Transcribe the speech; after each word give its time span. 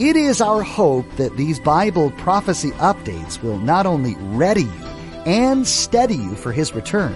It 0.00 0.16
is 0.16 0.40
our 0.40 0.62
hope 0.62 1.04
that 1.16 1.36
these 1.36 1.60
Bible 1.60 2.10
prophecy 2.12 2.70
updates 2.78 3.42
will 3.42 3.58
not 3.58 3.84
only 3.84 4.14
ready 4.18 4.62
you 4.62 4.86
and 5.26 5.68
steady 5.68 6.14
you 6.14 6.36
for 6.36 6.52
His 6.52 6.74
return, 6.74 7.14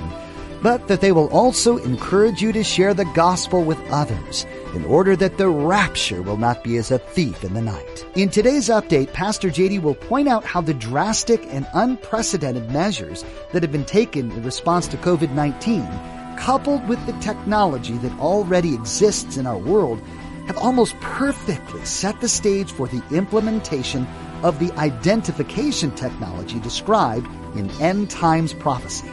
but 0.63 0.87
that 0.89 1.01
they 1.01 1.11
will 1.11 1.31
also 1.31 1.79
encourage 1.79 2.43
you 2.43 2.53
to 2.53 2.63
share 2.63 2.93
the 2.93 3.07
gospel 3.07 3.65
with 3.65 3.81
others 3.91 4.45
in 4.75 4.85
order 4.85 5.17
that 5.17 5.39
the 5.39 5.49
rapture 5.49 6.21
will 6.21 6.37
not 6.37 6.63
be 6.63 6.77
as 6.77 6.91
a 6.91 6.99
thief 6.99 7.43
in 7.43 7.55
the 7.55 7.63
night. 7.63 8.05
In 8.17 8.29
today's 8.29 8.69
update, 8.69 9.15
Pastor 9.15 9.49
JD 9.49 9.81
will 9.81 9.95
point 9.95 10.29
out 10.29 10.45
how 10.45 10.61
the 10.61 10.75
drastic 10.75 11.43
and 11.47 11.67
unprecedented 11.73 12.71
measures 12.71 13.25
that 13.53 13.63
have 13.63 13.73
been 13.73 13.87
taken 13.87 14.31
in 14.31 14.43
response 14.43 14.87
to 14.89 14.99
COVID-19, 14.99 16.37
coupled 16.39 16.87
with 16.87 17.03
the 17.07 17.19
technology 17.21 17.97
that 17.97 18.19
already 18.19 18.75
exists 18.75 19.39
in 19.39 19.47
our 19.47 19.57
world, 19.57 20.03
have 20.47 20.59
almost 20.59 20.99
perfectly 21.01 21.85
set 21.85 22.21
the 22.21 22.29
stage 22.29 22.71
for 22.71 22.87
the 22.87 23.03
implementation 23.17 24.07
of 24.43 24.59
the 24.59 24.73
identification 24.79 25.91
technology 25.93 26.61
described 26.61 27.27
in 27.57 27.71
end 27.81 28.11
times 28.11 28.53
prophecy. 28.53 29.09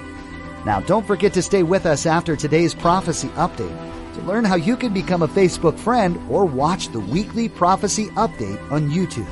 Now, 0.66 0.82
don't 0.82 1.08
forget 1.08 1.34
to 1.34 1.42
stay 1.42 1.64
with 1.64 1.86
us 1.86 2.06
after 2.06 2.36
today's 2.36 2.74
prophecy 2.74 3.30
update 3.30 4.14
to 4.14 4.22
learn 4.22 4.44
how 4.44 4.56
you 4.56 4.76
can 4.76 4.94
become 4.94 5.22
a 5.22 5.28
Facebook 5.28 5.80
friend 5.80 6.20
or 6.30 6.46
watch 6.46 6.90
the 6.90 7.00
weekly 7.00 7.48
prophecy 7.50 8.08
update 8.10 8.72
on 8.72 8.90
YouTube. 8.90 9.28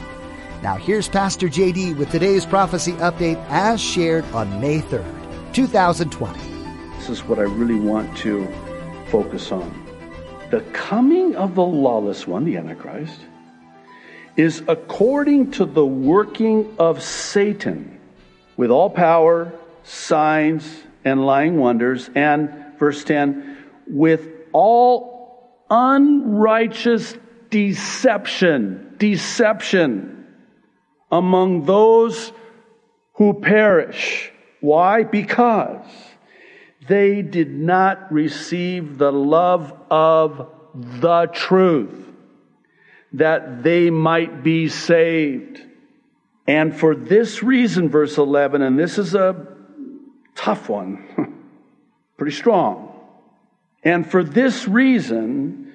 Now, 0.63 0.75
here's 0.75 1.07
Pastor 1.07 1.47
JD 1.47 1.97
with 1.97 2.11
today's 2.11 2.45
prophecy 2.45 2.93
update 2.93 3.43
as 3.49 3.79
shared 3.79 4.25
on 4.33 4.59
May 4.59 4.79
3rd, 4.79 5.53
2020. 5.53 6.39
This 6.97 7.09
is 7.09 7.23
what 7.23 7.39
I 7.39 7.43
really 7.43 7.79
want 7.79 8.15
to 8.19 8.47
focus 9.09 9.51
on 9.51 9.78
the 10.49 10.61
coming 10.73 11.35
of 11.35 11.55
the 11.55 11.65
lawless 11.65 12.27
one, 12.27 12.45
the 12.45 12.57
Antichrist, 12.57 13.19
is 14.35 14.63
according 14.67 15.51
to 15.51 15.65
the 15.65 15.85
working 15.85 16.75
of 16.79 17.03
Satan 17.03 17.99
with 18.57 18.71
all 18.71 18.89
power, 18.89 19.51
signs, 19.83 20.83
and 21.05 21.25
lying 21.25 21.57
wonders, 21.57 22.09
and 22.15 22.49
verse 22.77 23.03
10, 23.03 23.57
with 23.87 24.27
all 24.51 25.65
unrighteous 25.69 27.15
deception, 27.49 28.95
deception 28.97 30.27
among 31.11 31.65
those 31.65 32.31
who 33.13 33.33
perish. 33.33 34.31
Why? 34.61 35.03
Because 35.03 35.85
they 36.89 37.21
did 37.21 37.51
not 37.51 38.11
receive 38.11 38.97
the 38.97 39.11
love 39.11 39.71
of 39.89 40.49
the 40.73 41.27
truth 41.31 42.07
that 43.13 43.63
they 43.63 43.89
might 43.89 44.43
be 44.43 44.67
saved. 44.67 45.61
And 46.47 46.75
for 46.75 46.95
this 46.95 47.43
reason, 47.43 47.89
verse 47.89 48.17
11, 48.17 48.61
and 48.63 48.77
this 48.77 48.97
is 48.97 49.13
a 49.13 49.47
tough 50.35 50.67
one, 50.67 51.37
pretty 52.17 52.35
strong. 52.35 52.99
And 53.83 54.09
for 54.09 54.23
this 54.23 54.67
reason, 54.67 55.73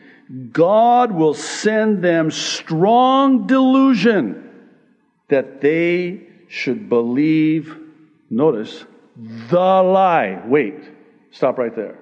God 0.53 1.13
will 1.13 1.35
send 1.35 2.03
them 2.03 2.31
strong 2.31 3.47
delusion 3.47 4.51
that 5.29 5.61
they 5.61 6.27
should 6.49 6.89
believe, 6.89 7.77
notice, 8.31 8.85
the 9.17 9.57
lie. 9.57 10.43
Wait, 10.47 10.94
Stop 11.35 11.59
right 11.59 11.75
there. 11.75 11.99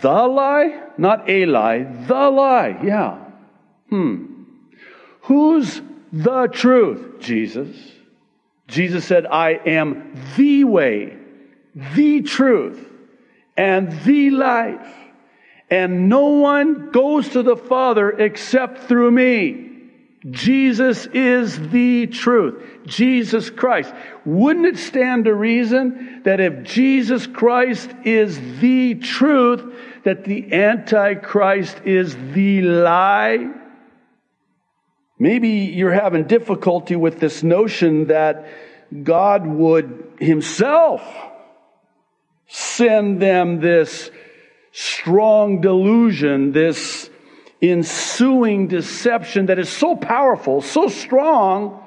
The 0.00 0.26
lie? 0.28 0.80
Not 0.96 1.28
a 1.28 1.44
lie. 1.46 1.82
The 1.82 2.30
lie. 2.30 2.78
Yeah. 2.84 3.18
Hmm. 3.90 4.44
Who's 5.22 5.82
the 6.12 6.46
truth? 6.46 7.18
Jesus. 7.18 7.76
Jesus 8.68 9.04
said, 9.04 9.26
I 9.26 9.60
am 9.66 10.14
the 10.36 10.64
way, 10.64 11.16
the 11.74 12.22
truth, 12.22 12.88
and 13.56 13.90
the 14.02 14.30
life. 14.30 14.94
And 15.68 16.08
no 16.08 16.26
one 16.26 16.90
goes 16.90 17.30
to 17.30 17.42
the 17.42 17.56
Father 17.56 18.10
except 18.10 18.84
through 18.84 19.10
me. 19.10 19.71
Jesus 20.30 21.06
is 21.06 21.70
the 21.70 22.06
truth. 22.06 22.62
Jesus 22.86 23.50
Christ. 23.50 23.92
Wouldn't 24.24 24.66
it 24.66 24.78
stand 24.78 25.24
to 25.24 25.34
reason 25.34 26.22
that 26.24 26.40
if 26.40 26.62
Jesus 26.62 27.26
Christ 27.26 27.90
is 28.04 28.38
the 28.60 28.94
truth, 28.94 29.74
that 30.04 30.24
the 30.24 30.52
Antichrist 30.52 31.80
is 31.84 32.16
the 32.32 32.62
lie? 32.62 33.52
Maybe 35.18 35.48
you're 35.48 35.92
having 35.92 36.24
difficulty 36.24 36.94
with 36.94 37.18
this 37.18 37.42
notion 37.42 38.06
that 38.06 38.46
God 39.02 39.46
would 39.46 40.18
himself 40.20 41.02
send 42.46 43.20
them 43.20 43.60
this 43.60 44.10
strong 44.72 45.60
delusion, 45.60 46.52
this 46.52 47.08
ensuing 47.62 48.66
deception 48.66 49.46
that 49.46 49.58
is 49.58 49.68
so 49.68 49.94
powerful, 49.94 50.60
so 50.60 50.88
strong, 50.88 51.78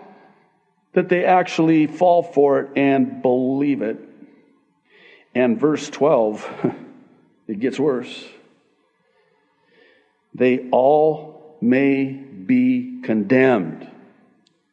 that 0.93 1.09
they 1.09 1.25
actually 1.25 1.87
fall 1.87 2.23
for 2.23 2.61
it 2.61 2.71
and 2.77 3.21
believe 3.21 3.81
it. 3.81 3.99
And 5.35 5.59
verse 5.59 5.89
12, 5.89 6.75
it 7.47 7.59
gets 7.59 7.77
worse. 7.77 8.25
They 10.33 10.69
all 10.71 11.57
may 11.61 12.05
be 12.05 13.01
condemned 13.03 13.89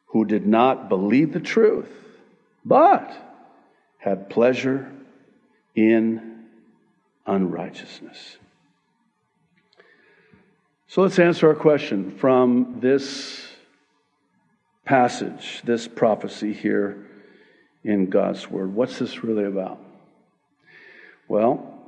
who 0.06 0.24
did 0.24 0.46
not 0.46 0.88
believe 0.88 1.32
the 1.32 1.40
truth, 1.40 1.90
but 2.64 3.12
had 3.98 4.30
pleasure 4.30 4.92
in 5.74 6.44
unrighteousness. 7.26 8.36
So 10.92 11.00
let's 11.00 11.18
answer 11.18 11.48
our 11.48 11.54
question 11.54 12.10
from 12.18 12.80
this 12.80 13.48
passage, 14.84 15.62
this 15.64 15.88
prophecy 15.88 16.52
here 16.52 17.06
in 17.82 18.10
God's 18.10 18.50
Word. 18.50 18.74
What's 18.74 18.98
this 18.98 19.24
really 19.24 19.46
about? 19.46 19.80
Well, 21.28 21.78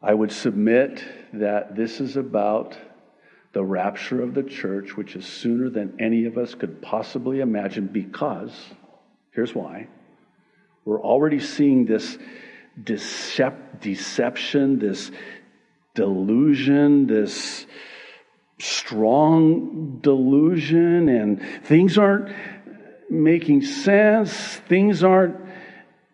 I 0.00 0.14
would 0.14 0.30
submit 0.30 1.02
that 1.32 1.74
this 1.74 1.98
is 1.98 2.16
about 2.16 2.78
the 3.54 3.64
rapture 3.64 4.22
of 4.22 4.34
the 4.34 4.44
church, 4.44 4.96
which 4.96 5.16
is 5.16 5.26
sooner 5.26 5.68
than 5.68 5.96
any 5.98 6.26
of 6.26 6.38
us 6.38 6.54
could 6.54 6.80
possibly 6.80 7.40
imagine, 7.40 7.88
because 7.88 8.52
here's 9.32 9.52
why. 9.52 9.88
We're 10.84 11.02
already 11.02 11.40
seeing 11.40 11.86
this 11.86 12.16
decep- 12.80 13.80
deception, 13.80 14.78
this 14.78 15.10
delusion, 15.96 17.08
this 17.08 17.66
strong 18.60 19.98
delusion 20.00 21.08
and 21.08 21.42
things 21.64 21.98
aren't 21.98 22.34
making 23.10 23.62
sense. 23.62 24.32
Things 24.68 25.04
aren't 25.04 25.36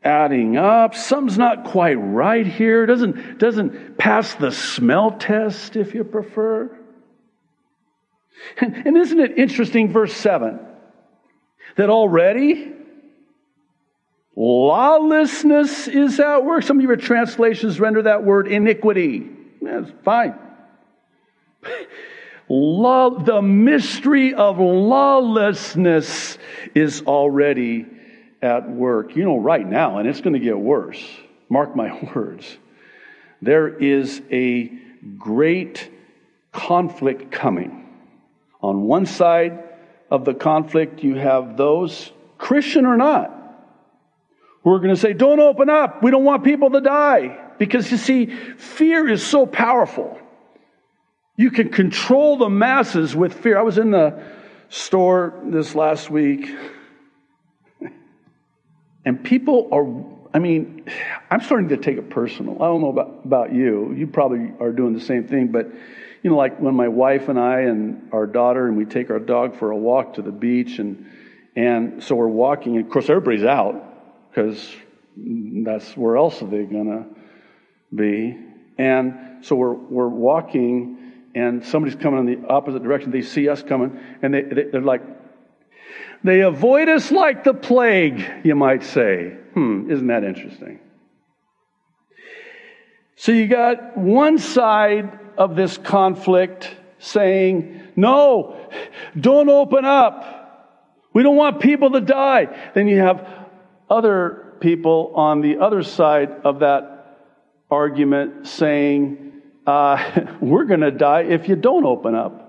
adding 0.02 0.56
up. 0.56 0.94
Something's 0.94 1.38
not 1.38 1.64
quite 1.64 1.94
right 1.94 2.46
here. 2.46 2.86
Doesn't, 2.86 3.38
doesn't 3.38 3.96
pass 3.96 4.34
the 4.34 4.52
smell 4.52 5.12
test, 5.12 5.76
if 5.76 5.94
you 5.94 6.04
prefer. 6.04 6.78
And, 8.58 8.86
and 8.86 8.96
isn't 8.96 9.18
it 9.18 9.38
interesting, 9.38 9.92
verse 9.92 10.14
7, 10.14 10.60
that 11.76 11.88
already 11.88 12.72
lawlessness 14.36 15.88
is 15.88 16.20
at 16.20 16.44
work? 16.44 16.62
Some 16.62 16.78
of 16.78 16.82
your 16.82 16.96
translations 16.96 17.80
render 17.80 18.02
that 18.02 18.24
word 18.24 18.48
iniquity. 18.48 19.30
That's 19.62 19.90
fine. 20.04 20.38
The 22.48 23.40
mystery 23.42 24.34
of 24.34 24.58
lawlessness 24.58 26.38
is 26.74 27.02
already 27.02 27.86
at 28.42 28.68
work. 28.68 29.16
You 29.16 29.24
know, 29.24 29.38
right 29.38 29.66
now, 29.66 29.98
and 29.98 30.08
it's 30.08 30.20
going 30.20 30.34
to 30.34 30.40
get 30.40 30.58
worse. 30.58 31.02
Mark 31.48 31.74
my 31.74 32.10
words. 32.14 32.58
There 33.42 33.68
is 33.68 34.22
a 34.30 34.72
great 35.18 35.90
conflict 36.52 37.30
coming. 37.30 37.80
On 38.62 38.82
one 38.82 39.04
side, 39.04 39.64
of 40.10 40.24
the 40.24 40.34
conflict, 40.34 41.02
you 41.02 41.16
have 41.16 41.56
those, 41.56 42.12
Christian 42.38 42.86
or 42.86 42.96
not, 42.96 43.30
who 44.62 44.70
are 44.70 44.78
going 44.78 44.94
to 44.94 45.00
say, 45.00 45.12
Don't 45.12 45.40
open 45.40 45.68
up. 45.68 46.02
We 46.02 46.10
don't 46.10 46.24
want 46.24 46.44
people 46.44 46.70
to 46.70 46.80
die. 46.80 47.40
Because 47.58 47.90
you 47.90 47.96
see, 47.96 48.26
fear 48.26 49.08
is 49.08 49.24
so 49.24 49.46
powerful. 49.46 50.18
You 51.36 51.50
can 51.50 51.70
control 51.70 52.36
the 52.36 52.48
masses 52.48 53.14
with 53.16 53.34
fear. 53.34 53.58
I 53.58 53.62
was 53.62 53.78
in 53.78 53.90
the 53.90 54.22
store 54.68 55.34
this 55.44 55.74
last 55.74 56.08
week, 56.08 56.48
and 59.04 59.22
people 59.24 59.68
are, 59.72 60.36
I 60.36 60.38
mean, 60.38 60.86
I'm 61.30 61.40
starting 61.40 61.70
to 61.70 61.76
take 61.76 61.98
it 61.98 62.08
personal. 62.08 62.62
I 62.62 62.66
don't 62.66 62.80
know 62.80 62.90
about, 62.90 63.20
about 63.24 63.52
you. 63.52 63.92
You 63.94 64.06
probably 64.06 64.52
are 64.60 64.70
doing 64.70 64.94
the 64.94 65.00
same 65.00 65.26
thing, 65.26 65.48
but 65.48 65.66
you 66.22 66.30
know, 66.30 66.36
like 66.36 66.58
when 66.58 66.74
my 66.74 66.88
wife 66.88 67.28
and 67.28 67.38
I 67.38 67.62
and 67.62 68.08
our 68.12 68.26
daughter 68.26 68.66
and 68.66 68.78
we 68.78 68.86
take 68.86 69.10
our 69.10 69.18
dog 69.18 69.56
for 69.58 69.72
a 69.72 69.76
walk 69.76 70.14
to 70.14 70.22
the 70.22 70.32
beach, 70.32 70.78
and 70.78 71.06
and 71.56 72.02
so 72.02 72.14
we're 72.14 72.28
walking. 72.28 72.76
And 72.76 72.86
of 72.86 72.90
course, 72.90 73.10
everybody's 73.10 73.44
out 73.44 74.30
because 74.30 74.74
that's 75.16 75.96
where 75.96 76.16
else 76.16 76.40
are 76.42 76.46
they 76.46 76.62
gonna 76.62 77.06
be? 77.94 78.38
And 78.78 79.44
so 79.44 79.54
we're 79.54 79.74
we're 79.74 80.08
walking, 80.08 81.03
and 81.34 81.64
somebody's 81.64 81.96
coming 81.96 82.20
in 82.20 82.42
the 82.42 82.48
opposite 82.48 82.82
direction. 82.82 83.10
They 83.10 83.22
see 83.22 83.48
us 83.48 83.62
coming, 83.62 83.98
and 84.22 84.34
they, 84.34 84.42
they 84.42 84.64
they're 84.64 84.80
like, 84.80 85.02
they 86.22 86.40
avoid 86.40 86.88
us 86.88 87.10
like 87.10 87.44
the 87.44 87.54
plague, 87.54 88.24
you 88.44 88.54
might 88.54 88.82
say. 88.82 89.36
Hmm, 89.52 89.90
isn't 89.90 90.06
that 90.06 90.24
interesting? 90.24 90.80
So 93.16 93.32
you 93.32 93.46
got 93.46 93.96
one 93.96 94.38
side 94.38 95.18
of 95.36 95.54
this 95.54 95.78
conflict 95.78 96.74
saying, 96.98 97.80
No, 97.96 98.70
don't 99.18 99.48
open 99.48 99.84
up. 99.84 100.30
We 101.12 101.22
don't 101.22 101.36
want 101.36 101.60
people 101.60 101.92
to 101.92 102.00
die. 102.00 102.70
Then 102.74 102.88
you 102.88 102.98
have 102.98 103.26
other 103.88 104.54
people 104.60 105.12
on 105.14 105.42
the 105.42 105.58
other 105.58 105.82
side 105.82 106.30
of 106.44 106.60
that 106.60 107.18
argument 107.70 108.46
saying, 108.46 109.23
uh, 109.66 110.26
We're 110.40 110.64
going 110.64 110.80
to 110.80 110.90
die 110.90 111.22
if 111.22 111.48
you 111.48 111.56
don't 111.56 111.84
open 111.84 112.14
up. 112.14 112.40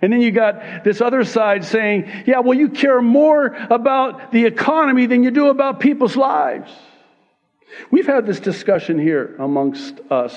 And 0.00 0.12
then 0.12 0.20
you 0.20 0.32
got 0.32 0.82
this 0.82 1.00
other 1.00 1.24
side 1.24 1.64
saying, 1.64 2.10
Yeah, 2.26 2.40
well, 2.40 2.58
you 2.58 2.68
care 2.68 3.00
more 3.00 3.46
about 3.46 4.32
the 4.32 4.46
economy 4.46 5.06
than 5.06 5.22
you 5.22 5.30
do 5.30 5.48
about 5.48 5.78
people's 5.78 6.16
lives. 6.16 6.72
We've 7.90 8.06
had 8.06 8.26
this 8.26 8.40
discussion 8.40 8.98
here 8.98 9.36
amongst 9.38 10.00
us 10.10 10.36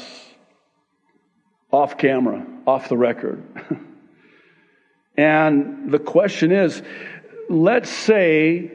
off 1.71 1.97
camera, 1.97 2.45
off 2.65 2.89
the 2.89 2.97
record. 2.97 3.43
and 5.17 5.91
the 5.91 5.99
question 5.99 6.51
is 6.51 6.81
let's 7.49 7.89
say 7.89 8.71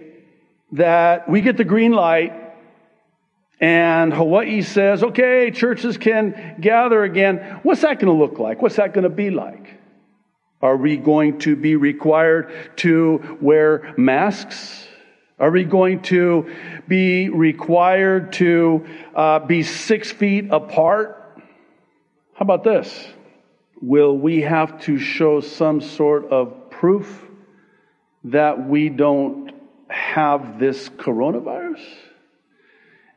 that 0.72 1.28
we 1.28 1.40
get 1.40 1.56
the 1.56 1.64
green 1.64 1.92
light 1.92 2.32
and 3.60 4.14
Hawaii 4.14 4.62
says, 4.62 5.02
okay, 5.02 5.50
churches 5.50 5.98
can 5.98 6.56
gather 6.60 7.04
again. 7.04 7.60
What's 7.62 7.82
that 7.82 7.98
going 7.98 8.06
to 8.06 8.18
look 8.18 8.38
like? 8.38 8.62
What's 8.62 8.76
that 8.76 8.94
going 8.94 9.04
to 9.04 9.10
be 9.10 9.30
like? 9.30 9.78
Are 10.62 10.76
we 10.76 10.96
going 10.96 11.38
to 11.40 11.56
be 11.56 11.76
required 11.76 12.76
to 12.78 13.38
wear 13.40 13.94
masks? 13.98 14.86
Are 15.38 15.50
we 15.50 15.64
going 15.64 16.02
to 16.02 16.54
be 16.88 17.28
required 17.28 18.32
to 18.34 18.86
uh, 19.14 19.38
be 19.40 19.62
six 19.62 20.10
feet 20.10 20.48
apart? 20.50 21.16
How 22.34 22.42
about 22.42 22.64
this? 22.64 23.08
Will 23.82 24.16
we 24.16 24.42
have 24.42 24.80
to 24.82 24.98
show 24.98 25.40
some 25.40 25.80
sort 25.80 26.30
of 26.30 26.70
proof 26.70 27.24
that 28.24 28.66
we 28.68 28.88
don't 28.90 29.52
have 29.88 30.58
this 30.58 30.88
coronavirus? 30.90 31.80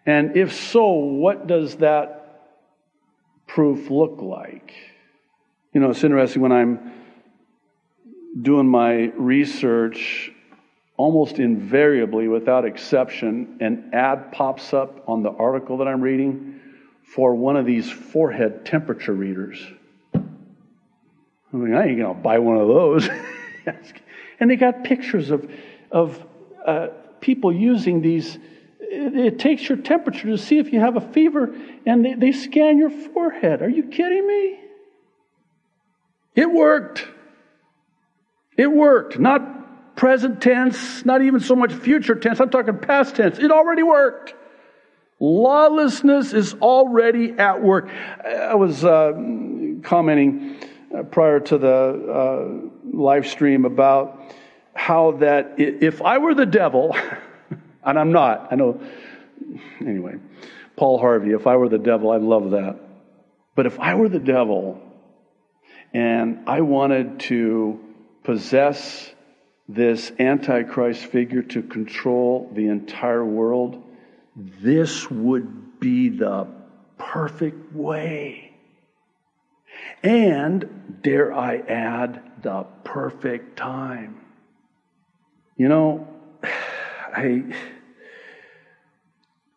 And 0.05 0.35
if 0.35 0.53
so, 0.53 0.91
what 0.91 1.47
does 1.47 1.77
that 1.77 2.51
proof 3.47 3.89
look 3.89 4.21
like? 4.21 4.73
You 5.73 5.81
know, 5.81 5.91
it's 5.91 6.03
interesting 6.03 6.41
when 6.41 6.51
I'm 6.51 6.91
doing 8.41 8.67
my 8.67 9.11
research, 9.15 10.31
almost 10.97 11.39
invariably, 11.39 12.27
without 12.27 12.65
exception, 12.65 13.57
an 13.61 13.91
ad 13.93 14.31
pops 14.31 14.73
up 14.73 15.07
on 15.07 15.23
the 15.23 15.31
article 15.31 15.77
that 15.77 15.87
I'm 15.87 16.01
reading 16.01 16.59
for 17.03 17.35
one 17.35 17.55
of 17.55 17.65
these 17.65 17.89
forehead 17.89 18.65
temperature 18.65 19.13
readers. 19.13 19.63
I 20.15 21.55
mean, 21.55 21.75
I 21.75 21.87
ain't 21.87 21.99
to 21.99 22.13
buy 22.13 22.39
one 22.39 22.57
of 22.57 22.67
those. 22.67 23.07
and 24.39 24.49
they 24.49 24.55
got 24.55 24.83
pictures 24.83 25.29
of, 25.29 25.49
of 25.91 26.25
uh, 26.65 26.87
people 27.21 27.53
using 27.53 28.01
these. 28.01 28.37
It, 28.85 29.15
it, 29.15 29.39
takes 29.39 29.67
your 29.67 29.77
temperature 29.77 30.27
to 30.27 30.37
see 30.37 30.57
if 30.59 30.73
you 30.73 30.79
have 30.79 30.95
a 30.95 31.01
fever, 31.01 31.55
and 31.85 32.03
they, 32.03 32.13
they 32.15 32.31
scan 32.31 32.77
your 32.77 32.89
forehead. 32.89 33.61
Are 33.61 33.69
you 33.69 33.83
kidding 33.83 34.27
me? 34.27 34.59
It 36.35 36.51
worked. 36.51 37.07
It 38.57 38.71
worked. 38.71 39.19
Not 39.19 39.95
present 39.95 40.41
tense, 40.41 41.05
not 41.05 41.21
even 41.21 41.39
so 41.39 41.55
much 41.55 41.73
future 41.73 42.15
tense. 42.15 42.39
I'm 42.39 42.49
talking 42.49 42.77
past 42.77 43.15
tense. 43.15 43.39
It 43.39 43.51
already 43.51 43.83
worked. 43.83 44.33
Lawlessness 45.19 46.33
is 46.33 46.53
already 46.55 47.31
at 47.31 47.61
work. 47.61 47.89
I 47.89 48.55
was 48.55 48.83
uh, 48.83 49.13
commenting 49.83 50.57
uh, 50.95 51.03
prior 51.03 51.39
to 51.39 51.57
the 51.57 51.69
uh, 51.71 52.95
live 52.95 53.27
stream 53.27 53.65
about 53.65 54.19
how 54.73 55.11
that 55.19 55.53
if 55.57 56.01
I 56.01 56.17
were 56.17 56.33
the 56.33 56.45
devil, 56.45 56.95
and 57.85 57.99
I'm 57.99 58.11
not, 58.11 58.47
I 58.51 58.55
know, 58.55 58.79
anyway, 59.79 60.15
Paul 60.75 60.99
Harvey, 60.99 61.31
if 61.31 61.47
I 61.47 61.55
were 61.55 61.69
the 61.69 61.77
devil, 61.77 62.11
I'd 62.11 62.21
love 62.21 62.51
that. 62.51 62.79
But 63.55 63.65
if 63.65 63.79
I 63.79 63.95
were 63.95 64.09
the 64.09 64.19
devil 64.19 64.81
and 65.93 66.47
I 66.47 66.61
wanted 66.61 67.19
to 67.21 67.79
possess 68.23 69.13
this 69.67 70.11
Antichrist 70.19 71.05
figure 71.05 71.43
to 71.43 71.61
control 71.61 72.51
the 72.53 72.67
entire 72.67 73.23
world, 73.23 73.81
this 74.35 75.09
would 75.09 75.79
be 75.79 76.09
the 76.09 76.47
perfect 76.97 77.73
way. 77.73 78.53
And, 80.01 80.99
dare 81.01 81.33
I 81.33 81.57
add, 81.57 82.21
the 82.41 82.65
perfect 82.83 83.57
time. 83.57 84.19
You 85.55 85.69
know, 85.69 86.07
I, 86.43 87.43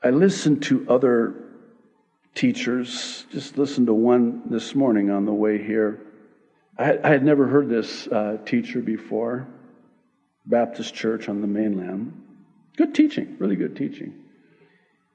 I 0.06 0.10
listened 0.10 0.62
to 0.64 0.86
other 0.88 1.34
teachers, 2.36 3.26
just 3.32 3.58
listened 3.58 3.88
to 3.88 3.92
one 3.92 4.42
this 4.48 4.72
morning 4.72 5.10
on 5.10 5.24
the 5.24 5.32
way 5.32 5.60
here. 5.60 6.00
I, 6.78 7.08
had 7.08 7.24
never 7.24 7.48
heard 7.48 7.68
this 7.68 8.06
uh, 8.06 8.36
teacher 8.46 8.78
before, 8.78 9.48
Baptist 10.44 10.94
Church 10.94 11.28
on 11.28 11.40
the 11.40 11.48
mainland. 11.48 12.22
Good 12.76 12.94
teaching, 12.94 13.34
really 13.40 13.56
good 13.56 13.74
teaching. 13.74 14.14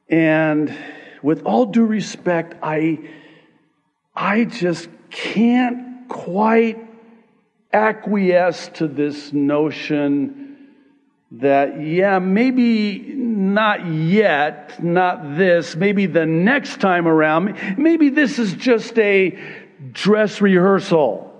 And 0.09 0.77
with 1.23 1.43
all 1.45 1.67
due 1.67 1.85
respect, 1.85 2.55
I, 2.61 2.99
I 4.13 4.43
just 4.43 4.89
can't 5.09 6.09
quite 6.09 6.85
acquiesce 7.71 8.67
to 8.73 8.89
this 8.89 9.31
notion 9.31 10.67
that, 11.31 11.81
yeah, 11.81 12.19
maybe 12.19 13.21
not 13.53 13.85
yet, 13.85 14.83
not 14.83 15.37
this, 15.37 15.75
maybe 15.75 16.05
the 16.05 16.25
next 16.25 16.81
time 16.81 17.07
around, 17.07 17.77
maybe 17.77 18.09
this 18.09 18.39
is 18.39 18.53
just 18.53 18.97
a 18.99 19.37
dress 19.91 20.41
rehearsal, 20.41 21.33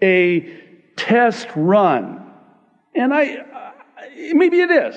a 0.00 0.40
test 0.96 1.48
run. 1.54 2.26
And 2.94 3.12
I, 3.14 3.72
maybe 4.32 4.60
it 4.60 4.70
is. 4.70 4.96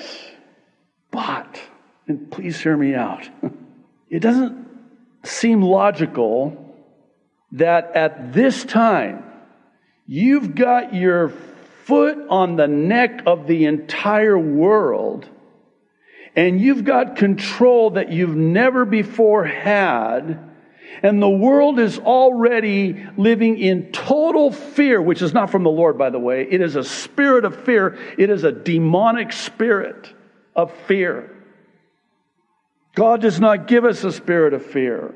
But 1.10 1.60
and 2.06 2.30
please 2.30 2.60
hear 2.60 2.76
me 2.76 2.94
out. 2.94 3.28
It 4.08 4.20
doesn't 4.20 4.68
seem 5.24 5.62
logical 5.62 6.76
that 7.50 7.90
at 7.96 8.32
this 8.32 8.64
time 8.64 9.24
you've 10.06 10.54
got 10.54 10.94
your 10.94 11.30
foot 11.86 12.16
on 12.30 12.54
the 12.54 12.68
neck 12.68 13.22
of 13.26 13.48
the 13.48 13.64
entire 13.64 14.38
world 14.38 15.28
and 16.36 16.60
you've 16.60 16.84
got 16.84 17.16
control 17.16 17.90
that 17.92 18.12
you've 18.12 18.36
never 18.36 18.84
before 18.84 19.44
had. 19.44 20.50
And 21.02 21.22
the 21.22 21.28
world 21.28 21.78
is 21.78 21.98
already 21.98 23.06
living 23.16 23.58
in 23.58 23.90
total 23.90 24.52
fear, 24.52 25.00
which 25.00 25.22
is 25.22 25.32
not 25.32 25.50
from 25.50 25.62
the 25.62 25.70
Lord, 25.70 25.96
by 25.98 26.10
the 26.10 26.18
way. 26.18 26.46
It 26.48 26.60
is 26.60 26.76
a 26.76 26.84
spirit 26.84 27.44
of 27.44 27.64
fear. 27.64 27.98
It 28.18 28.30
is 28.30 28.44
a 28.44 28.52
demonic 28.52 29.32
spirit 29.32 30.12
of 30.54 30.72
fear. 30.86 31.34
God 32.94 33.20
does 33.22 33.40
not 33.40 33.66
give 33.66 33.84
us 33.84 34.04
a 34.04 34.12
spirit 34.12 34.54
of 34.54 34.64
fear. 34.64 35.14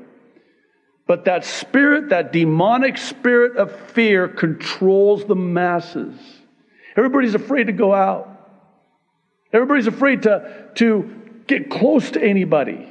But 1.07 1.25
that 1.25 1.45
spirit, 1.45 2.11
that 2.11 2.33
demonic 2.33 2.97
spirit 2.97 3.57
of 3.57 3.75
fear, 3.93 4.29
controls 4.29 5.25
the 5.25 5.35
masses. 5.35 6.15
Everybody's 6.97 7.35
afraid 7.35 7.65
to 7.65 7.73
go 7.73 7.95
out. 7.95 8.40
Everybody's 9.53 9.87
afraid 9.87 10.23
to, 10.23 10.69
to 10.77 11.43
get 11.47 11.71
close 11.71 12.13
to 12.13 12.23
anybody. 12.23 12.87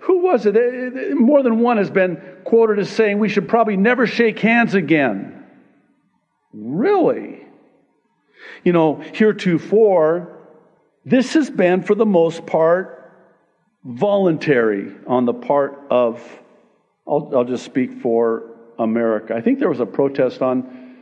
Who 0.00 0.18
was 0.22 0.46
it? 0.46 1.16
More 1.16 1.42
than 1.42 1.60
one 1.60 1.78
has 1.78 1.90
been 1.90 2.20
quoted 2.44 2.78
as 2.78 2.90
saying 2.90 3.18
we 3.18 3.28
should 3.28 3.48
probably 3.48 3.76
never 3.76 4.06
shake 4.06 4.38
hands 4.38 4.74
again. 4.74 5.46
Really? 6.52 7.46
You 8.64 8.72
know, 8.72 8.96
heretofore, 9.14 10.38
this 11.04 11.34
has 11.34 11.50
been 11.50 11.82
for 11.82 11.94
the 11.94 12.06
most 12.06 12.46
part 12.46 13.12
voluntary 13.84 14.94
on 15.06 15.24
the 15.24 15.34
part 15.34 15.78
of, 15.90 16.22
I'll, 17.06 17.30
I'll 17.34 17.44
just 17.44 17.64
speak 17.64 18.00
for 18.00 18.54
America. 18.78 19.34
I 19.34 19.40
think 19.40 19.58
there 19.58 19.68
was 19.68 19.80
a 19.80 19.86
protest 19.86 20.42
on 20.42 20.96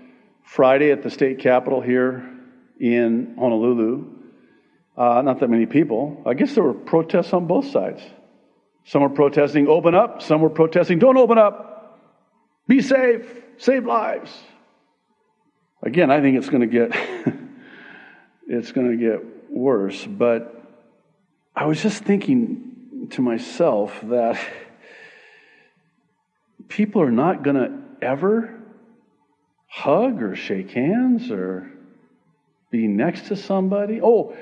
Friday 0.45 0.93
at 0.93 1.03
the 1.03 1.11
state 1.11 1.41
capitol 1.41 1.81
here 1.81 2.36
in 2.81 3.37
Honolulu. 3.39 4.13
Uh, 4.97 5.23
not 5.23 5.41
that 5.41 5.51
many 5.51 5.67
people. 5.67 6.23
I 6.27 6.35
guess 6.35 6.55
there 6.55 6.65
were 6.65 6.75
protests 6.75 7.33
on 7.33 7.47
both 7.47 7.71
sides. 7.71 8.03
Some 8.85 9.03
were 9.03 9.11
protesting, 9.11 9.69
open 9.69 9.95
up. 9.95 10.23
Some 10.23 10.41
were 10.41 10.51
protesting, 10.51 10.99
don't 10.99 11.17
open 11.17 11.39
up. 11.39 11.99
Be 12.67 12.81
safe. 12.81 13.27
Save 13.59 13.85
lives. 13.85 14.33
Again, 15.83 16.11
I 16.11 16.21
think 16.21 16.37
it's 16.37 16.49
going 16.49 16.63
to 16.63 16.67
get 16.67 16.97
it's 18.47 18.73
going 18.73 18.91
to 18.91 18.97
get 18.97 19.51
worse, 19.51 20.05
but 20.05 20.53
I 21.55 21.67
was 21.67 21.83
just 21.83 22.05
thinking 22.05 23.09
to 23.11 23.23
myself 23.23 23.99
that 24.05 24.39
people 26.69 27.03
are 27.03 27.11
not 27.11 27.43
going 27.43 27.57
to 27.57 28.07
ever 28.07 28.55
hug 29.69 30.23
or 30.23 30.37
shake 30.37 30.71
hands 30.71 31.31
or 31.31 31.71
be 32.71 32.87
next 32.87 33.29
to 33.29 33.37
somebody. 33.37 34.01
Oh, 34.03 34.37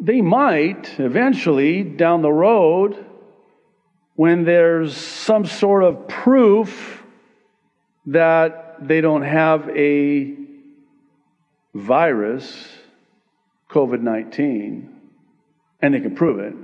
they 0.00 0.20
might 0.20 0.98
eventually 1.00 1.82
down 1.82 2.22
the 2.22 2.32
road 2.32 3.04
when 4.14 4.44
there's 4.44 4.96
some 4.96 5.44
sort 5.46 5.84
of 5.84 6.08
proof 6.08 7.02
that 8.06 8.76
they 8.86 9.00
don't 9.00 9.22
have 9.22 9.68
a 9.70 10.36
virus, 11.74 12.68
COVID 13.70 14.00
19, 14.00 15.00
and 15.82 15.94
they 15.94 16.00
can 16.00 16.14
prove 16.14 16.38
it. 16.38 16.54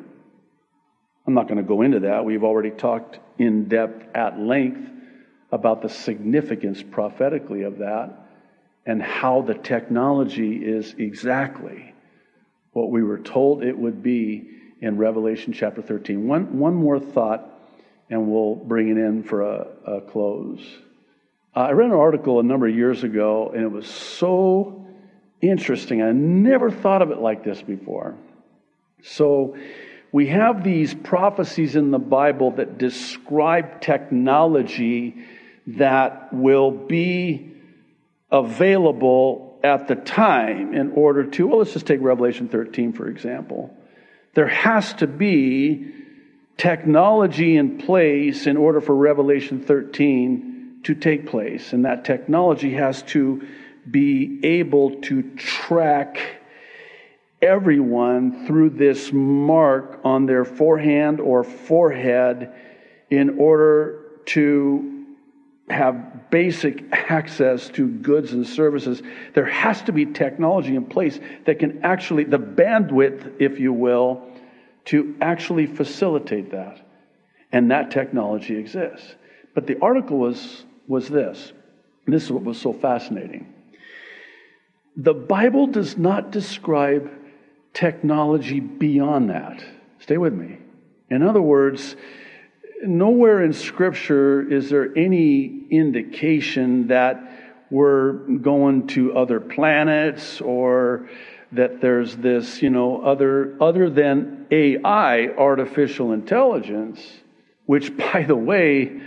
I'm 1.27 1.35
not 1.35 1.49
going 1.49 1.59
to 1.59 1.65
go 1.65 1.83
into 1.83 2.01
that. 2.01 2.25
We've 2.25 2.45
already 2.45 2.71
talked 2.71 3.19
in 3.39 3.69
depth 3.69 4.15
at 4.15 4.39
length 4.39 4.91
about 5.51 5.83
the 5.83 5.89
significance 5.89 6.83
prophetically 6.83 7.63
of 7.63 7.79
that 7.79 8.24
and 8.87 9.03
how 9.03 9.43
the 9.43 9.55
technology 9.55 10.57
is 10.57 10.95
exactly 10.99 11.95
what 12.73 12.91
we 12.91 13.03
were 13.03 13.19
told 13.19 13.63
it 13.63 13.77
would 13.79 14.03
be 14.03 14.49
in 14.81 14.99
Revelation 14.99 15.53
chapter 15.53 15.81
13. 15.81 16.27
One, 16.27 16.59
one 16.59 16.75
more 16.75 17.01
thought, 17.01 17.49
and 18.11 18.29
we'll 18.29 18.57
bring 18.57 18.89
it 18.89 18.99
in 18.99 19.23
for 19.23 19.43
a, 19.43 19.67
a 19.87 20.01
close. 20.03 20.61
I 21.55 21.71
read 21.71 21.87
an 21.87 21.97
article 21.97 22.41
a 22.41 22.43
number 22.43 22.67
of 22.67 22.75
years 22.75 23.05
ago, 23.05 23.51
and 23.55 23.63
it 23.63 23.71
was 23.71 23.87
so 23.87 24.87
interesting. 25.41 26.03
I 26.03 26.13
never 26.13 26.71
thought 26.71 27.01
of 27.01 27.11
it 27.11 27.19
like 27.19 27.45
this 27.45 27.63
before. 27.63 28.17
So, 29.03 29.57
we 30.11 30.29
have 30.29 30.63
these 30.63 30.95
prophecies 30.95 31.75
in 31.75 31.91
the 31.91 31.99
Bible 31.99 32.53
that 32.53 32.79
describe 32.79 33.81
technology 33.81 35.17
that 35.67 36.33
will 36.33 36.71
be 36.71 37.54
available 38.31 39.59
at 39.63 39.89
the 39.89 39.95
time 39.95 40.75
in 40.75 40.93
order 40.93 41.25
to, 41.25 41.47
well, 41.47 41.59
let's 41.59 41.73
just 41.73 41.87
take 41.87 42.01
Revelation 42.01 42.49
13, 42.49 42.93
for 42.93 43.09
example. 43.09 43.75
There 44.35 44.49
has 44.49 44.93
to 44.95 45.07
be 45.07 45.93
technology 46.57 47.57
in 47.57 47.79
place 47.79 48.47
in 48.47 48.57
order 48.57 48.81
for 48.81 48.95
Revelation 48.95 49.63
13 49.63 50.81
to 50.85 50.95
take 50.95 51.27
place. 51.27 51.73
And 51.73 51.85
that 51.85 52.05
technology 52.05 52.75
has 52.75 53.03
to 53.05 53.47
be 53.91 54.41
able 54.45 55.01
to 55.03 55.35
track 55.37 56.19
everyone 57.43 58.47
through 58.47 58.71
this 58.71 59.13
mark 59.13 60.01
on 60.05 60.27
their 60.27 60.45
forehand 60.45 61.21
or 61.21 61.45
forehead 61.45 62.53
in 63.11 63.39
order 63.39 64.01
to 64.27 64.94
have 65.69 66.31
basic 66.31 66.85
access 66.93 67.69
to 67.71 67.89
goods 67.89 68.33
and 68.33 68.47
services, 68.47 69.03
there 69.35 69.47
has 69.47 69.81
to 69.83 69.93
be 69.93 70.07
technology 70.07 70.77
in 70.77 70.85
place 70.85 71.19
that 71.47 71.59
can 71.59 71.83
actually, 71.83 72.25
the 72.25 72.39
bandwidth, 72.39 73.35
if 73.39 73.59
you 73.59 73.73
will, 73.73 74.23
to 74.87 75.17
actually 75.21 75.67
facilitate 75.67 76.51
that. 76.51 76.81
And 77.51 77.71
that 77.71 77.91
technology 77.91 78.57
exists. 78.57 79.15
But 79.55 79.67
the 79.67 79.81
article 79.81 80.19
was, 80.19 80.65
was 80.87 81.09
this, 81.09 81.53
this 82.07 82.25
is 82.25 82.33
what 82.33 82.43
was 82.43 82.61
so 82.61 82.73
fascinating. 82.73 83.55
The 84.97 85.15
Bible 85.15 85.69
does 85.69 85.97
not 85.97 86.31
describe 86.31 87.11
technology 87.73 88.61
beyond 88.61 89.31
that. 89.31 89.65
Stay 90.01 90.19
with 90.19 90.35
me. 90.35 90.59
In 91.11 91.23
other 91.23 91.41
words, 91.41 91.97
nowhere 92.87 93.43
in 93.43 93.53
Scripture 93.53 94.41
is 94.51 94.71
there 94.71 94.97
any 94.97 95.67
indication 95.71 96.89
that 96.89 97.21
we're 97.71 98.13
going 98.13 98.87
to 98.89 99.17
other 99.17 99.41
planets 99.41 100.41
or 100.41 101.09
that 101.53 101.81
there's 101.81 102.17
this, 102.17 102.63
you 102.63 102.71
know, 102.71 103.03
other, 103.03 103.57
other 103.61 103.89
than 103.89 104.47
AI, 104.51 105.29
artificial 105.29 106.13
intelligence, 106.13 107.01
which, 107.67 107.97
by 108.13 108.23
the 108.23 108.37
way, 108.37 109.01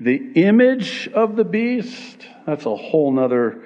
the 0.00 0.32
image 0.34 1.08
of 1.08 1.36
the 1.36 1.44
beast, 1.44 2.26
that's 2.46 2.66
a 2.66 2.76
whole 2.76 3.12
nother 3.12 3.64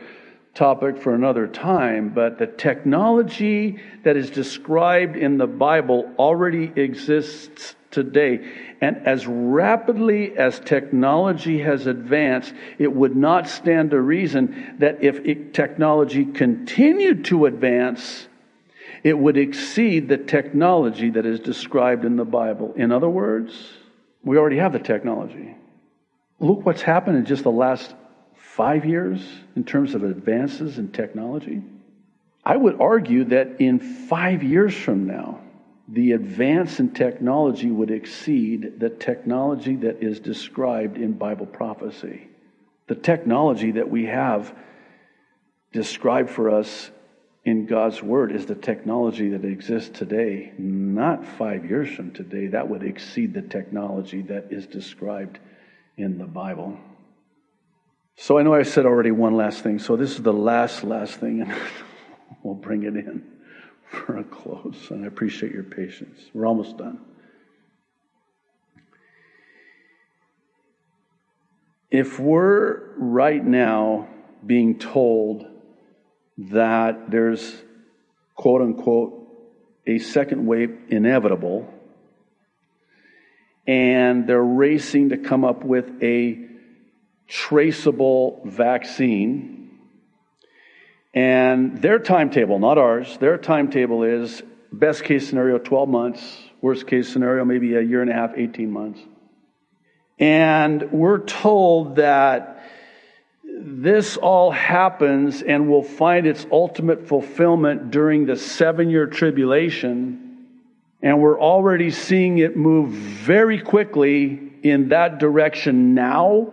topic 0.55 0.97
for 0.97 1.15
another 1.15 1.47
time, 1.47 2.09
but 2.15 2.39
the 2.39 2.47
technology 2.47 3.79
that 4.05 4.17
is 4.17 4.31
described 4.31 5.17
in 5.17 5.37
the 5.39 5.47
Bible 5.47 6.11
already 6.19 6.73
exists 6.77 7.77
today. 7.91 8.66
And 8.81 9.07
as 9.07 9.27
rapidly 9.27 10.37
as 10.37 10.61
technology 10.61 11.61
has 11.61 11.87
advanced, 11.87 12.53
it 12.79 12.93
would 12.93 13.17
not 13.17 13.49
stand 13.49 13.91
to 13.91 14.01
reason 14.01 14.77
that 14.81 15.03
if 15.03 15.53
technology 15.53 16.27
continued 16.27 17.25
to 17.27 17.47
advance, 17.47 18.29
it 19.03 19.19
would 19.19 19.37
exceed 19.37 20.09
the 20.09 20.19
technology 20.19 21.11
that 21.11 21.25
is 21.25 21.41
described 21.41 22.05
in 22.05 22.17
the 22.17 22.25
Bible. 22.25 22.75
In 22.77 22.93
other 22.93 23.09
words, 23.09 23.55
we 24.23 24.37
already 24.37 24.59
have 24.59 24.73
the 24.73 24.79
technology. 24.79 25.55
Look 26.39 26.67
what's 26.67 26.83
happened 26.83 27.17
in 27.17 27.25
just 27.25 27.45
the 27.45 27.51
last 27.51 27.95
five 28.35 28.85
years 28.85 29.21
in 29.55 29.65
terms 29.65 29.95
of 29.95 30.03
advances 30.03 30.79
in 30.79 30.91
technology. 30.93 31.63
I 32.45 32.57
would 32.57 32.81
argue 32.81 33.25
that 33.25 33.61
in 33.61 33.79
five 33.81 34.43
years 34.43 34.75
from 34.75 35.07
now, 35.07 35.41
the 35.89 36.13
advance 36.13 36.81
in 36.81 36.91
technology 36.91 37.71
would 37.71 37.91
exceed 37.91 38.81
the 38.81 38.91
technology 38.91 39.77
that 39.77 40.03
is 40.03 40.19
described 40.19 40.97
in 40.97 41.13
Bible 41.13 41.47
prophecy. 41.47 42.29
The 42.89 42.97
technology 42.97 43.73
that 43.73 43.89
we 43.89 44.07
have 44.07 44.53
described 45.73 46.31
for 46.31 46.51
us 46.51 46.91
in 47.45 47.67
God's 47.67 48.03
Word 48.03 48.33
is 48.33 48.47
the 48.47 48.57
technology 48.57 49.29
that 49.29 49.45
exists 49.45 49.97
today, 49.97 50.53
not 50.59 51.25
five 51.25 51.65
years 51.65 51.95
from 51.95 52.11
today. 52.11 52.49
That 52.49 52.69
would 52.69 52.83
exceed 52.83 53.33
the 53.33 53.43
technology 53.43 54.23
that 54.23 54.49
is 54.51 54.67
described 54.67 55.39
in 55.97 56.19
the 56.19 56.27
Bible. 56.27 56.77
So 58.17 58.39
I 58.39 58.43
know 58.43 58.55
I 58.55 58.65
said 58.65 58.87
already 58.87 59.13
one 59.13 59.37
last 59.37 59.63
thing, 59.63 59.79
so 59.79 59.95
this 59.95 60.13
is 60.13 60.23
the 60.23 60.33
last, 60.33 60.83
last 60.83 61.21
thing, 61.21 61.43
and 61.43 61.55
we'll 62.43 62.55
bring 62.55 62.83
it 62.83 62.97
in 62.97 63.36
for 63.97 64.19
a 64.19 64.25
close, 64.25 64.91
and 64.91 65.05
I 65.05 65.09
appreciate 65.09 65.53
your 65.53 65.63
patience. 65.63 66.21
We're 66.33 66.47
almost 66.47 66.77
done. 66.77 67.01
If 71.91 72.19
we're 72.19 72.95
right 72.97 73.45
now 73.45 74.09
being 74.45 74.79
told 74.79 75.47
that 76.39 77.11
there's 77.11 77.55
quote 78.35 78.61
unquote 78.61 79.27
a 79.87 79.99
second 79.99 80.47
wave 80.47 80.77
inevitable, 80.89 81.73
and 83.67 84.27
they're 84.27 84.43
racing 84.43 85.11
to 85.11 85.17
come 85.17 85.45
up 85.45 85.65
with 85.65 85.91
a 86.03 86.47
traceable 87.29 88.43
vaccine 88.45 89.66
and 91.17 91.81
their 91.81 91.99
timetable, 91.99 92.59
not 92.59 92.77
ours, 92.77 93.17
their 93.17 93.39
timetable 93.39 94.03
is 94.03 94.43
best 94.71 95.03
case 95.03 95.27
scenario 95.27 95.57
12 95.57 95.89
months, 95.89 96.39
worst 96.61 96.87
case 96.87 97.11
scenario 97.11 97.43
maybe 97.43 97.75
a 97.75 97.81
year 97.81 98.03
and 98.03 98.11
a 98.11 98.13
half, 98.13 98.35
18 98.37 98.71
months. 98.71 99.01
And 100.19 100.93
we're 100.93 101.25
told 101.25 101.97
that 101.97 102.63
this 103.43 104.19
all 104.19 104.51
happens 104.51 105.41
and 105.41 105.71
will 105.71 105.83
find 105.83 106.27
its 106.27 106.47
ultimate 106.53 107.09
fulfillment 107.09 107.91
during 107.91 108.27
the 108.27 108.37
seven 108.37 108.91
year 108.91 109.07
tribulation. 109.07 110.49
And 111.03 111.23
we're 111.23 111.41
already 111.41 111.93
seeing 111.93 112.37
it 112.39 112.59
move 112.59 112.91
very 112.91 113.59
quickly 113.59 114.53
in 114.63 114.91
that 114.91 115.19
direction 115.19 115.95
now. 115.95 116.53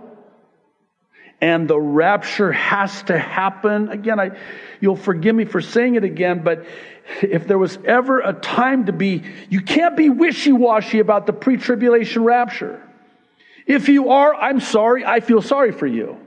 And 1.44 1.68
the 1.68 1.78
rapture 1.78 2.54
has 2.54 3.04
to 3.04 3.20
happen. 3.20 3.90
Again, 3.90 4.18
I, 4.18 4.32
you'll 4.80 4.96
forgive 4.96 5.36
me 5.36 5.44
for 5.44 5.60
saying 5.60 5.96
it 5.96 6.06
again, 6.06 6.42
but 6.42 6.66
if 7.22 7.48
there 7.48 7.58
was 7.58 7.78
ever 7.84 8.22
a 8.22 8.32
time 8.32 8.86
to 8.86 8.94
be, 8.94 9.24
you 9.50 9.60
can't 9.60 9.98
be 9.98 10.10
wishy 10.10 10.54
washy 10.54 11.00
about 11.00 11.26
the 11.26 11.34
pre 11.34 11.58
tribulation 11.58 12.24
rapture. 12.24 12.82
If 13.68 13.90
you 13.90 14.12
are, 14.12 14.34
I'm 14.34 14.62
sorry, 14.62 15.04
I 15.04 15.20
feel 15.20 15.42
sorry 15.42 15.74
for 15.74 15.86
you. 15.86 16.18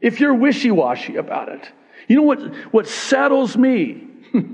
If 0.00 0.20
you're 0.20 0.34
wishy 0.34 0.70
washy 0.70 1.16
about 1.16 1.48
it, 1.48 1.68
you 2.06 2.14
know 2.14 2.22
what, 2.22 2.38
what 2.72 2.86
settles 2.86 3.56
me, 3.56 4.06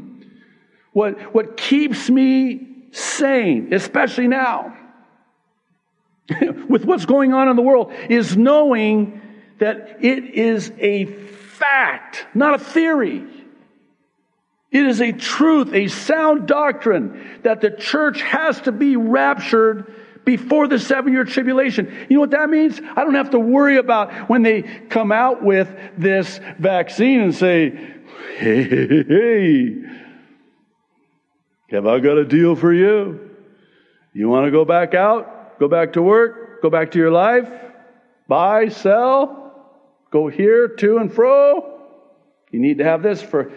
what, 0.95 1.21
what 1.35 1.59
keeps 1.59 2.09
me 2.09 2.87
sane, 2.93 3.75
especially 3.75 4.29
now, 4.29 4.75
with 6.71 6.87
what's 6.87 7.05
going 7.05 7.35
on 7.35 7.49
in 7.49 7.57
the 7.57 7.63
world, 7.63 7.93
is 8.09 8.35
knowing 8.35 9.21
that 9.61 9.99
it 10.01 10.25
is 10.35 10.73
a 10.79 11.05
fact, 11.05 12.27
not 12.35 12.55
a 12.55 12.59
theory. 12.59 13.25
It 14.71 14.87
is 14.87 15.01
a 15.01 15.13
truth, 15.13 15.73
a 15.73 15.89
sound 15.89 16.47
doctrine 16.47 17.41
that 17.43 17.61
the 17.61 17.71
church 17.71 18.23
has 18.23 18.61
to 18.63 18.73
be 18.73 18.97
raptured 18.97 19.93
before 20.25 20.69
the 20.69 20.79
seven 20.79 21.13
year 21.13 21.25
tribulation. 21.25 22.07
You 22.09 22.17
know 22.17 22.21
what 22.21 22.31
that 22.31 22.49
means? 22.51 22.81
I 22.81 23.05
don't 23.05 23.15
have 23.15 23.31
to 23.31 23.39
worry 23.39 23.79
about 23.79 24.29
when 24.29 24.43
they 24.43 24.63
come 24.63 25.13
out 25.13 25.43
with 25.43 25.69
this 25.97 26.39
vaccine 26.59 27.21
and 27.21 27.35
say, 27.35 27.71
hey, 28.37 28.63
hey, 28.63 29.05
hey, 29.09 29.77
have 31.71 31.87
I 31.87 31.99
got 32.01 32.19
a 32.19 32.25
deal 32.25 32.55
for 32.57 32.73
you? 32.73 33.31
You 34.13 34.29
want 34.29 34.47
to 34.47 34.51
go 34.51 34.65
back 34.65 34.95
out? 34.95 35.59
Go 35.59 35.69
back 35.69 35.95
to 35.95 36.03
work? 36.03 36.63
Go 36.63 36.71
back 36.71 36.93
to 36.93 36.99
your 36.99 37.11
life? 37.11 37.49
Buy, 38.29 38.69
sell? 38.69 39.40
Go 40.11 40.29
here, 40.29 40.69
to 40.69 40.99
and 40.99 41.13
fro? 41.13 41.81
You 42.51 42.61
need 42.61 42.79
to 42.79 42.85
have 42.85 43.03
this 43.03 43.23
for. 43.23 43.53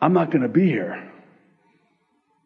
I'm 0.00 0.12
not 0.12 0.30
going 0.30 0.42
to 0.42 0.48
be 0.48 0.66
here. 0.66 1.10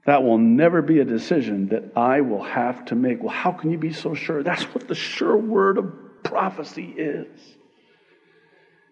That 0.06 0.22
will 0.22 0.38
never 0.38 0.82
be 0.82 1.00
a 1.00 1.04
decision 1.04 1.68
that 1.68 1.92
I 1.96 2.20
will 2.20 2.42
have 2.42 2.84
to 2.86 2.94
make. 2.94 3.22
Well, 3.22 3.34
how 3.34 3.52
can 3.52 3.70
you 3.70 3.78
be 3.78 3.92
so 3.92 4.14
sure? 4.14 4.42
That's 4.42 4.64
what 4.74 4.86
the 4.86 4.94
sure 4.94 5.36
word 5.36 5.78
of 5.78 6.22
prophecy 6.22 6.94
is. 6.96 7.26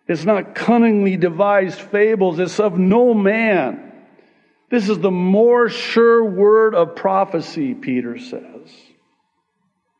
It's 0.09 0.25
not 0.25 0.55
cunningly 0.55 1.17
devised 1.17 1.79
fables, 1.79 2.39
it's 2.39 2.61
of 2.61 2.79
no 2.79 3.15
man. 3.15 3.93
This 4.71 4.89
is 4.89 4.99
the 4.99 5.11
more 5.11 5.69
sure 5.69 6.25
word 6.25 6.75
of 6.75 6.97
prophecy, 6.97 7.75
Peter 7.75 8.19
says. 8.19 8.71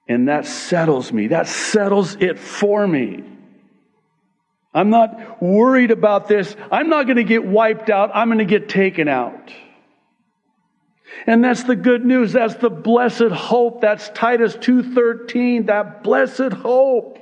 And 0.09 0.29
that 0.29 0.47
settles 0.47 1.13
me. 1.13 1.29
That 1.29 1.47
settles 1.47 2.17
it 2.17 2.39
for 2.39 2.87
me. 2.87 3.23
I'm 4.75 4.91
not 4.91 5.43
worried 5.43 5.91
about 5.91 6.29
this. 6.29 6.57
I'm 6.71 6.89
not 6.89 7.05
going 7.05 7.17
to 7.17 7.25
get 7.25 7.45
wiped 7.45 7.91
out. 7.91 8.11
I'm 8.15 8.29
going 8.29 8.39
to 8.39 8.45
get 8.45 8.69
taken 8.69 9.07
out. 9.07 9.53
And 11.27 11.45
that's 11.45 11.65
the 11.65 11.77
good 11.77 12.05
news. 12.05 12.33
That's 12.33 12.55
the 12.55 12.71
blessed 12.71 13.33
hope. 13.33 13.83
That's 13.83 14.09
Titus 14.11 14.57
2:13, 14.57 15.67
that 15.67 16.03
blessed 16.03 16.53
hope. 16.53 17.19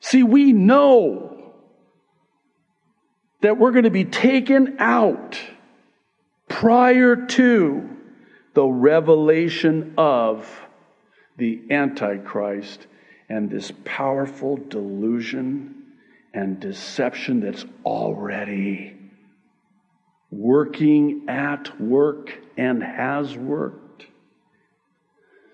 See, 0.00 0.22
we 0.22 0.52
know 0.52 1.52
that 3.40 3.56
we're 3.58 3.70
going 3.70 3.84
to 3.84 3.90
be 3.90 4.04
taken 4.04 4.76
out 4.78 5.38
prior 6.48 7.16
to 7.26 7.88
the 8.52 8.64
revelation 8.66 9.94
of 9.96 10.48
the 11.36 11.62
Antichrist 11.70 12.86
and 13.28 13.48
this 13.48 13.72
powerful 13.84 14.56
delusion 14.56 15.83
and 16.34 16.58
deception 16.58 17.40
that's 17.40 17.64
already 17.84 18.96
working 20.30 21.26
at 21.28 21.80
work 21.80 22.36
and 22.56 22.82
has 22.82 23.36
worked. 23.36 24.06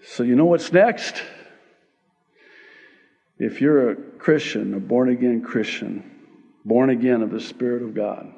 So, 0.02 0.22
you 0.22 0.34
know 0.34 0.46
what's 0.46 0.72
next? 0.72 1.22
If 3.38 3.60
you're 3.60 3.90
a 3.90 3.96
Christian, 3.96 4.72
a 4.72 4.80
born 4.80 5.10
again 5.10 5.42
Christian, 5.42 6.10
born 6.64 6.88
again 6.88 7.22
of 7.22 7.30
the 7.30 7.40
Spirit 7.40 7.82
of 7.82 7.94
God, 7.94 8.32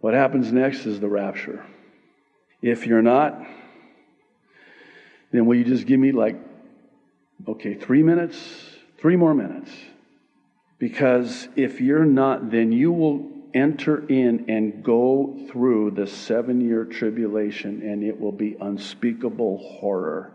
what 0.00 0.14
happens 0.14 0.50
next 0.50 0.86
is 0.86 1.00
the 1.00 1.08
rapture. 1.08 1.64
If 2.62 2.86
you're 2.86 3.02
not, 3.02 3.40
then 5.32 5.44
will 5.44 5.56
you 5.56 5.64
just 5.64 5.86
give 5.86 6.00
me 6.00 6.12
like, 6.12 6.36
okay, 7.46 7.74
three 7.74 8.02
minutes, 8.02 8.38
three 8.98 9.16
more 9.16 9.34
minutes? 9.34 9.70
Because 10.78 11.48
if 11.56 11.80
you're 11.80 12.04
not, 12.04 12.50
then 12.50 12.70
you 12.72 12.92
will 12.92 13.28
enter 13.54 14.06
in 14.06 14.48
and 14.48 14.84
go 14.84 15.36
through 15.50 15.92
the 15.92 16.06
seven 16.06 16.60
year 16.60 16.84
tribulation, 16.84 17.82
and 17.82 18.04
it 18.04 18.20
will 18.20 18.32
be 18.32 18.56
unspeakable 18.60 19.58
horror. 19.58 20.32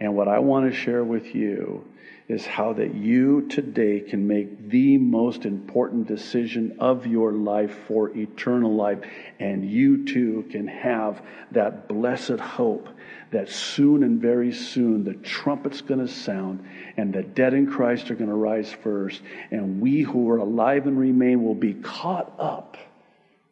And 0.00 0.14
what 0.14 0.28
I 0.28 0.38
want 0.38 0.70
to 0.70 0.76
share 0.76 1.04
with 1.04 1.34
you 1.34 1.84
is 2.28 2.44
how 2.46 2.74
that 2.74 2.94
you 2.94 3.48
today 3.48 4.00
can 4.00 4.26
make 4.26 4.68
the 4.68 4.98
most 4.98 5.44
important 5.46 6.06
decision 6.06 6.76
of 6.78 7.06
your 7.06 7.32
life 7.32 7.76
for 7.88 8.16
eternal 8.16 8.74
life. 8.74 9.00
And 9.40 9.68
you 9.68 10.04
too 10.04 10.46
can 10.50 10.68
have 10.68 11.22
that 11.52 11.88
blessed 11.88 12.38
hope 12.38 12.88
that 13.30 13.50
soon 13.50 14.02
and 14.02 14.20
very 14.20 14.52
soon 14.52 15.04
the 15.04 15.14
trumpet's 15.14 15.80
going 15.80 16.00
to 16.00 16.12
sound 16.12 16.66
and 16.96 17.12
the 17.12 17.22
dead 17.22 17.54
in 17.54 17.70
Christ 17.70 18.10
are 18.10 18.14
going 18.14 18.30
to 18.30 18.36
rise 18.36 18.72
first. 18.82 19.20
And 19.50 19.80
we 19.80 20.02
who 20.02 20.30
are 20.30 20.38
alive 20.38 20.86
and 20.86 20.98
remain 20.98 21.44
will 21.44 21.54
be 21.54 21.74
caught 21.74 22.32
up, 22.38 22.76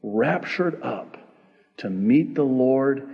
raptured 0.03 0.83
up 0.83 1.17
to 1.79 1.91
meet 1.91 2.35
the 2.35 2.45
Lord 2.45 3.09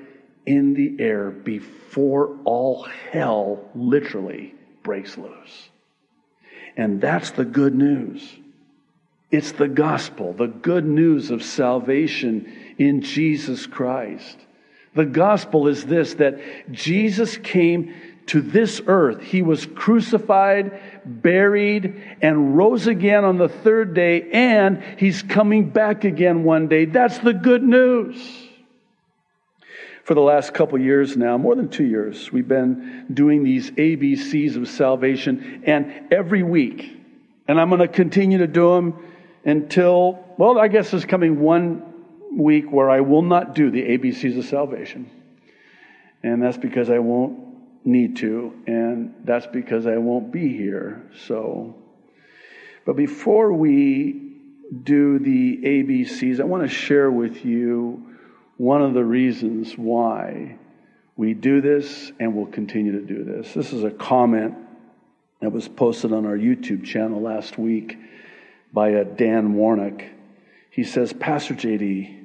in 0.47 0.75
the 0.75 1.03
air 1.03 1.31
before 1.31 2.37
all 2.45 2.87
hell 3.11 3.69
literally 3.75 4.55
breaks 4.83 5.17
loose. 5.17 5.69
And 6.77 7.01
that's 7.01 7.33
the 7.33 7.45
good 7.45 7.75
news. 7.75 8.39
It's 9.31 9.53
the 9.53 9.69
gospel, 9.69 10.33
the 10.33 10.47
good 10.47 10.85
news 10.85 11.31
of 11.31 11.43
salvation 11.43 12.75
in 12.79 13.01
Jesus 13.03 13.67
Christ. 13.67 14.37
The 14.95 15.05
gospel 15.07 15.69
is 15.69 15.85
this 15.85 16.15
that 16.15 16.39
Jesus 16.71 17.37
came 17.39 17.95
to 18.27 18.41
this 18.41 18.81
earth. 18.87 19.21
He 19.23 19.43
was 19.43 19.67
crucified, 19.67 20.81
buried, 21.05 22.03
and 22.21 22.57
rose 22.57 22.87
again 22.87 23.25
on 23.25 23.39
the 23.39 23.49
third 23.49 23.95
day, 23.95 24.31
and 24.31 24.83
he's 24.99 25.23
coming 25.23 25.71
back 25.71 26.05
again 26.05 26.45
one 26.45 26.69
day. 26.69 26.85
That's 26.85 27.19
the 27.19 27.33
good 27.33 27.63
news. 27.63 28.17
For 30.05 30.15
the 30.15 30.21
last 30.21 30.53
couple 30.53 30.81
years 30.81 31.17
now, 31.17 31.39
more 31.39 31.55
than 31.55 31.69
two 31.69 31.85
years, 31.85 32.33
we've 32.33 32.49
been 32.49 33.07
doing 33.13 33.45
these 33.45 33.71
ABCs 33.71 34.57
of 34.57 34.69
salvation, 34.69 35.63
and 35.65 36.13
every 36.13 36.43
week, 36.43 36.97
and 37.49 37.61
I'm 37.61 37.69
going 37.71 37.81
to 37.81 37.89
continue 37.89 38.39
to 38.39 38.47
do 38.47 38.75
them 38.75 39.05
until, 39.45 40.25
well, 40.39 40.59
I 40.59 40.69
guess 40.69 40.91
there's 40.91 41.05
coming 41.05 41.41
one 41.41 41.92
week 42.37 42.71
where 42.71 42.91
I 42.91 43.01
will 43.01 43.23
not 43.23 43.55
do 43.55 43.71
the 43.71 43.83
ABCs 43.83 44.39
of 44.39 44.45
salvation. 44.45 45.11
And 46.23 46.43
that's 46.43 46.57
because 46.57 46.91
I 46.91 46.99
won't 46.99 47.53
need 47.85 48.17
to, 48.19 48.55
and 48.67 49.15
that's 49.25 49.47
because 49.47 49.87
I 49.87 49.97
won't 49.97 50.33
be 50.33 50.57
here. 50.57 51.03
So, 51.27 51.75
but 52.85 52.97
before 52.97 53.53
we 53.53 54.37
do 54.85 55.19
the 55.19 55.59
ABCs, 55.59 56.41
I 56.41 56.45
want 56.45 56.63
to 56.63 56.69
share 56.69 57.11
with 57.11 57.45
you 57.45 58.07
one 58.57 58.83
of 58.83 58.95
the 58.95 59.05
reasons 59.05 59.77
why 59.77 60.59
we 61.17 61.35
do 61.35 61.61
this 61.61 62.13
and 62.21 62.35
will 62.35 62.47
continue 62.47 62.93
to 62.93 63.07
do 63.07 63.25
this. 63.25 63.53
This 63.53 63.73
is 63.73 63.85
a 63.85 63.91
comment 63.91 64.55
that 65.41 65.51
was 65.51 65.69
posted 65.69 66.13
on 66.13 66.25
our 66.25 66.37
YouTube 66.37 66.85
channel 66.85 67.21
last 67.21 67.59
week 67.59 67.99
by 68.73 68.91
a 68.91 69.05
Dan 69.05 69.55
Warnock. 69.55 70.03
He 70.71 70.85
says, 70.85 71.13
Pastor 71.13 71.55
JD, 71.55 72.22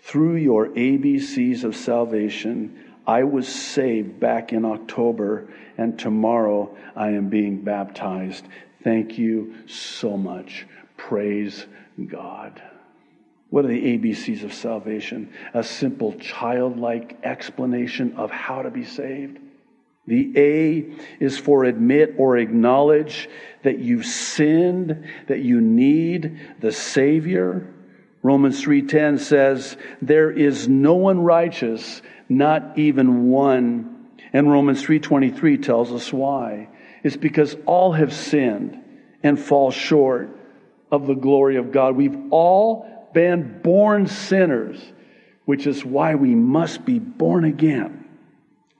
through 0.00 0.36
your 0.36 0.68
ABCs 0.68 1.64
of 1.64 1.76
salvation, 1.76 2.84
I 3.06 3.24
was 3.24 3.48
saved 3.48 4.18
back 4.18 4.52
in 4.52 4.64
October, 4.64 5.48
and 5.78 5.98
tomorrow 5.98 6.76
I 6.94 7.10
am 7.10 7.28
being 7.28 7.62
baptized. 7.62 8.46
Thank 8.82 9.18
you 9.18 9.54
so 9.66 10.16
much. 10.16 10.66
Praise 10.96 11.66
God. 12.06 12.60
What 13.50 13.64
are 13.64 13.68
the 13.68 13.98
ABCs 13.98 14.42
of 14.42 14.52
salvation? 14.52 15.32
A 15.54 15.62
simple 15.62 16.14
childlike 16.14 17.18
explanation 17.22 18.14
of 18.16 18.30
how 18.30 18.62
to 18.62 18.70
be 18.70 18.84
saved. 18.84 19.38
The 20.06 20.32
A 20.36 21.24
is 21.24 21.38
for 21.38 21.64
admit 21.64 22.14
or 22.16 22.36
acknowledge 22.36 23.28
that 23.62 23.78
you've 23.78 24.06
sinned, 24.06 25.04
that 25.26 25.40
you 25.40 25.60
need 25.60 26.38
the 26.60 26.72
Savior. 26.72 27.72
Romans 28.26 28.60
3:10 28.60 29.18
says, 29.18 29.76
"There 30.02 30.32
is 30.32 30.68
no 30.68 30.96
one 30.96 31.20
righteous, 31.20 32.02
not 32.28 32.72
even 32.76 33.28
one." 33.28 34.08
And 34.32 34.50
Romans 34.50 34.82
3:23 34.82 35.56
tells 35.56 35.92
us 35.92 36.12
why. 36.12 36.66
It's 37.04 37.16
because 37.16 37.56
all 37.66 37.92
have 37.92 38.12
sinned 38.12 38.78
and 39.22 39.38
fall 39.38 39.70
short 39.70 40.36
of 40.90 41.06
the 41.06 41.14
glory 41.14 41.54
of 41.54 41.70
God. 41.70 41.94
We've 41.94 42.18
all 42.30 43.08
been 43.14 43.60
born 43.62 44.08
sinners, 44.08 44.92
which 45.44 45.64
is 45.68 45.86
why 45.86 46.16
we 46.16 46.34
must 46.34 46.84
be 46.84 46.98
born 46.98 47.44
again 47.44 48.06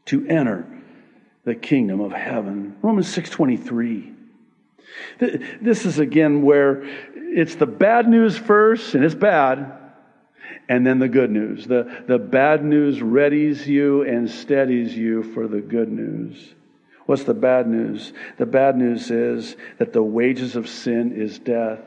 to 0.07 0.27
enter 0.27 0.67
the 1.45 1.55
kingdom 1.55 2.01
of 2.01 2.11
heaven. 2.11 2.75
Romans 2.83 3.07
6:23. 3.07 4.16
This 5.19 5.85
is 5.87 5.99
again 5.99 6.43
where 6.43 6.83
it's 7.15 7.57
the 7.57 7.67
bad 7.67 8.09
news 8.09 8.37
first, 8.37 8.95
and 8.95 9.05
it's 9.05 9.15
bad, 9.15 9.73
and 10.69 10.87
then 10.87 10.99
the 10.99 11.09
good 11.09 11.31
news. 11.31 11.67
The, 11.67 12.05
the 12.07 12.19
bad 12.19 12.65
news 12.65 13.01
readies 13.01 13.67
you 13.67 14.03
and 14.03 14.31
steadies 14.31 14.97
you 14.97 15.23
for 15.23 15.49
the 15.49 15.61
good 15.61 15.91
news. 15.91 16.55
What's 17.07 17.25
the 17.25 17.35
bad 17.35 17.69
news? 17.69 18.13
The 18.37 18.47
bad 18.47 18.77
news 18.77 19.11
is 19.11 19.57
that 19.79 19.93
the 19.93 20.03
wages 20.03 20.57
of 20.57 20.69
sin 20.69 21.13
is 21.13 21.39
death. 21.39 21.81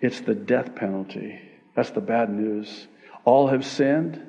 It's 0.00 0.20
the 0.20 0.34
death 0.34 0.74
penalty. 0.74 1.40
That's 1.74 1.90
the 1.90 2.00
bad 2.02 2.30
news. 2.30 2.86
All 3.24 3.48
have 3.48 3.64
sinned, 3.64 4.20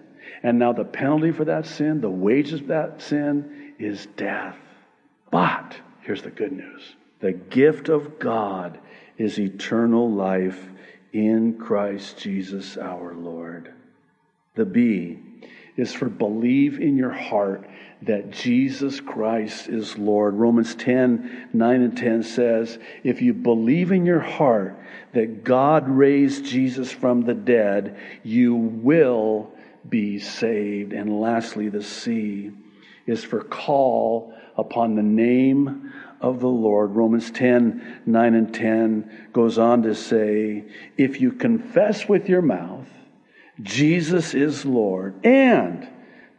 and 0.42 0.58
now 0.58 0.72
the 0.72 0.86
penalty 0.86 1.32
for 1.32 1.46
that 1.46 1.66
sin, 1.66 2.00
the 2.00 2.10
wages 2.10 2.62
of 2.62 2.68
that 2.68 3.02
sin, 3.02 3.74
is 3.78 4.06
death. 4.18 4.56
But 5.32 5.76
here's 6.02 6.22
the 6.22 6.32
good 6.32 6.54
news 6.54 6.96
the 7.26 7.32
gift 7.32 7.90
of 7.90 8.20
God 8.20 8.78
is 9.18 9.40
eternal 9.40 10.12
life 10.12 10.70
in 11.12 11.58
Christ 11.58 12.20
Jesus 12.20 12.78
our 12.78 13.16
Lord. 13.16 13.74
The 14.54 14.66
B 14.66 15.18
is 15.76 15.92
for 15.92 16.08
believe 16.08 16.80
in 16.80 16.98
your 16.98 17.14
heart 17.14 17.68
that 18.04 18.30
Jesus 18.30 19.02
Christ 19.02 19.68
is 19.70 19.98
Lord. 19.98 20.36
Romans 20.36 20.76
10 20.76 21.50
9 21.52 21.82
and 21.82 21.98
10 21.98 22.22
says, 22.22 22.78
If 23.04 23.24
you 23.24 23.34
believe 23.34 23.92
in 23.92 24.06
your 24.06 24.20
heart 24.20 24.80
that 25.14 25.44
God 25.44 25.90
raised 25.90 26.46
Jesus 26.46 26.92
from 26.92 27.22
the 27.22 27.34
dead, 27.34 27.98
you 28.22 28.54
will 28.54 29.50
be 29.90 30.20
saved. 30.20 30.94
And 30.94 31.20
lastly, 31.20 31.70
the 31.70 31.82
C 31.82 32.52
is 33.08 33.24
for 33.24 33.44
call 33.44 34.32
upon 34.58 34.96
the 34.96 35.04
name 35.04 35.92
of 36.22 36.40
the 36.40 36.48
Lord. 36.48 36.96
Romans 36.96 37.32
10 37.32 38.02
9 38.06 38.34
and 38.34 38.54
10 38.54 39.30
goes 39.34 39.58
on 39.58 39.84
to 39.84 39.96
say, 39.96 40.66
If 40.98 41.22
you 41.22 41.32
confess 41.32 42.08
with 42.08 42.30
your 42.30 42.42
mouth, 42.42 42.88
Jesus 43.62 44.34
is 44.34 44.66
Lord, 44.66 45.26
and 45.26 45.88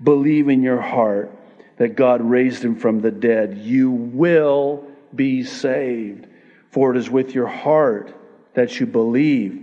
believe 0.02 0.48
in 0.48 0.62
your 0.62 0.80
heart 0.80 1.32
that 1.78 1.96
God 1.96 2.22
raised 2.22 2.64
him 2.64 2.76
from 2.76 3.00
the 3.00 3.10
dead, 3.10 3.58
you 3.58 3.90
will 3.90 4.86
be 5.14 5.44
saved. 5.44 6.26
For 6.70 6.94
it 6.94 6.98
is 6.98 7.08
with 7.08 7.34
your 7.34 7.46
heart 7.46 8.14
that 8.54 8.80
you 8.80 8.86
believe 8.86 9.62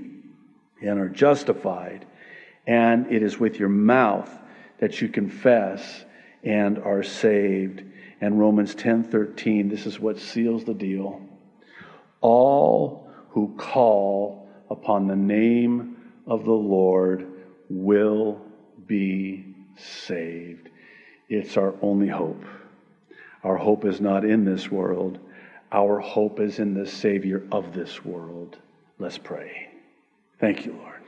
and 0.82 1.00
are 1.00 1.10
justified, 1.10 2.06
and 2.68 3.12
it 3.12 3.24
is 3.24 3.40
with 3.40 3.60
your 3.60 3.70
mouth 3.70 4.30
that 4.80 5.02
you 5.02 5.10
confess 5.10 6.06
and 6.44 6.78
are 6.80 7.04
saved. 7.04 7.84
And 8.22 8.40
Romans 8.40 8.76
10:13, 8.76 9.70
this 9.70 9.86
is 9.86 10.00
what 10.00 10.18
seals 10.18 10.64
the 10.64 10.74
deal. 10.74 11.22
All 12.22 13.10
who 13.30 13.56
call 13.58 14.48
upon 14.70 15.08
the 15.08 15.16
name 15.16 15.98
of 16.26 16.46
the 16.46 16.52
Lord 16.52 17.28
will 17.70 18.42
be 18.86 19.56
saved. 19.76 20.70
It's 21.30 21.58
our 21.58 21.74
only 21.82 22.08
hope. 22.08 22.44
Our 23.44 23.58
hope 23.58 23.86
is 23.86 24.00
not 24.00 24.24
in 24.24 24.46
this 24.46 24.72
world. 24.72 25.20
Our 25.72 26.00
hope 26.00 26.40
is 26.40 26.60
in 26.60 26.74
the 26.74 26.86
Savior 26.86 27.46
of 27.52 27.74
this 27.74 28.06
world. 28.06 28.58
Let's 29.00 29.18
pray. 29.18 29.70
Thank 30.40 30.66
you, 30.66 30.74
Lord. 30.74 31.02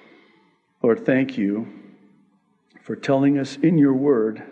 Lord, 0.81 1.05
thank 1.05 1.37
you 1.37 1.67
for 2.81 2.95
telling 2.95 3.37
us 3.37 3.57
in 3.57 3.77
your 3.77 3.93
word 3.93 4.43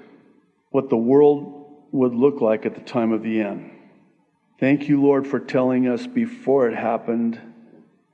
what 0.71 0.89
the 0.89 0.97
world 0.97 1.62
would 1.93 2.13
look 2.13 2.41
like 2.41 2.65
at 2.65 2.75
the 2.75 2.81
time 2.81 3.11
of 3.11 3.21
the 3.21 3.39
end. 3.39 3.71
Thank 4.59 4.89
you, 4.89 5.01
Lord, 5.01 5.27
for 5.27 5.39
telling 5.39 5.87
us 5.87 6.05
before 6.07 6.67
it 6.67 6.75
happened 6.75 7.39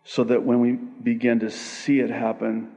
so 0.04 0.24
that 0.26 0.44
when 0.44 0.60
we 0.60 0.74
begin 0.74 1.40
to 1.40 1.50
see 1.50 2.00
it 2.00 2.10
happen, 2.10 2.72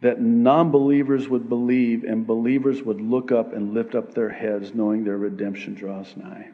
that 0.00 0.20
non 0.20 0.70
believers 0.70 1.28
would 1.28 1.48
believe 1.48 2.04
and 2.04 2.26
believers 2.26 2.82
would 2.82 3.00
look 3.00 3.30
up 3.30 3.52
and 3.52 3.72
lift 3.72 3.94
up 3.94 4.14
their 4.14 4.28
heads 4.28 4.74
knowing 4.74 5.04
their 5.04 5.16
redemption 5.16 5.74
draws 5.74 6.14
nigh. 6.16 6.50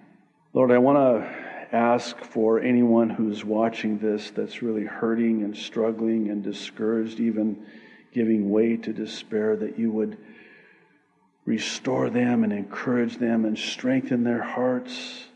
Lord, 0.52 0.70
I 0.70 0.78
want 0.78 0.98
to 0.98 1.74
ask 1.74 2.18
for 2.18 2.60
anyone 2.60 3.08
who's 3.08 3.42
watching 3.42 3.98
this 3.98 4.30
that's 4.30 4.60
really 4.60 4.84
hurting 4.84 5.42
and 5.42 5.56
struggling 5.56 6.28
and 6.28 6.42
discouraged, 6.42 7.20
even 7.20 7.64
giving 8.12 8.50
way 8.50 8.76
to 8.76 8.92
despair, 8.92 9.56
that 9.56 9.78
you 9.78 9.90
would 9.90 10.18
restore 11.44 12.10
them 12.10 12.44
and 12.44 12.52
encourage 12.52 13.18
them 13.18 13.44
and 13.44 13.58
strengthen 13.58 14.24
their 14.24 14.42
hearts, 14.42 15.26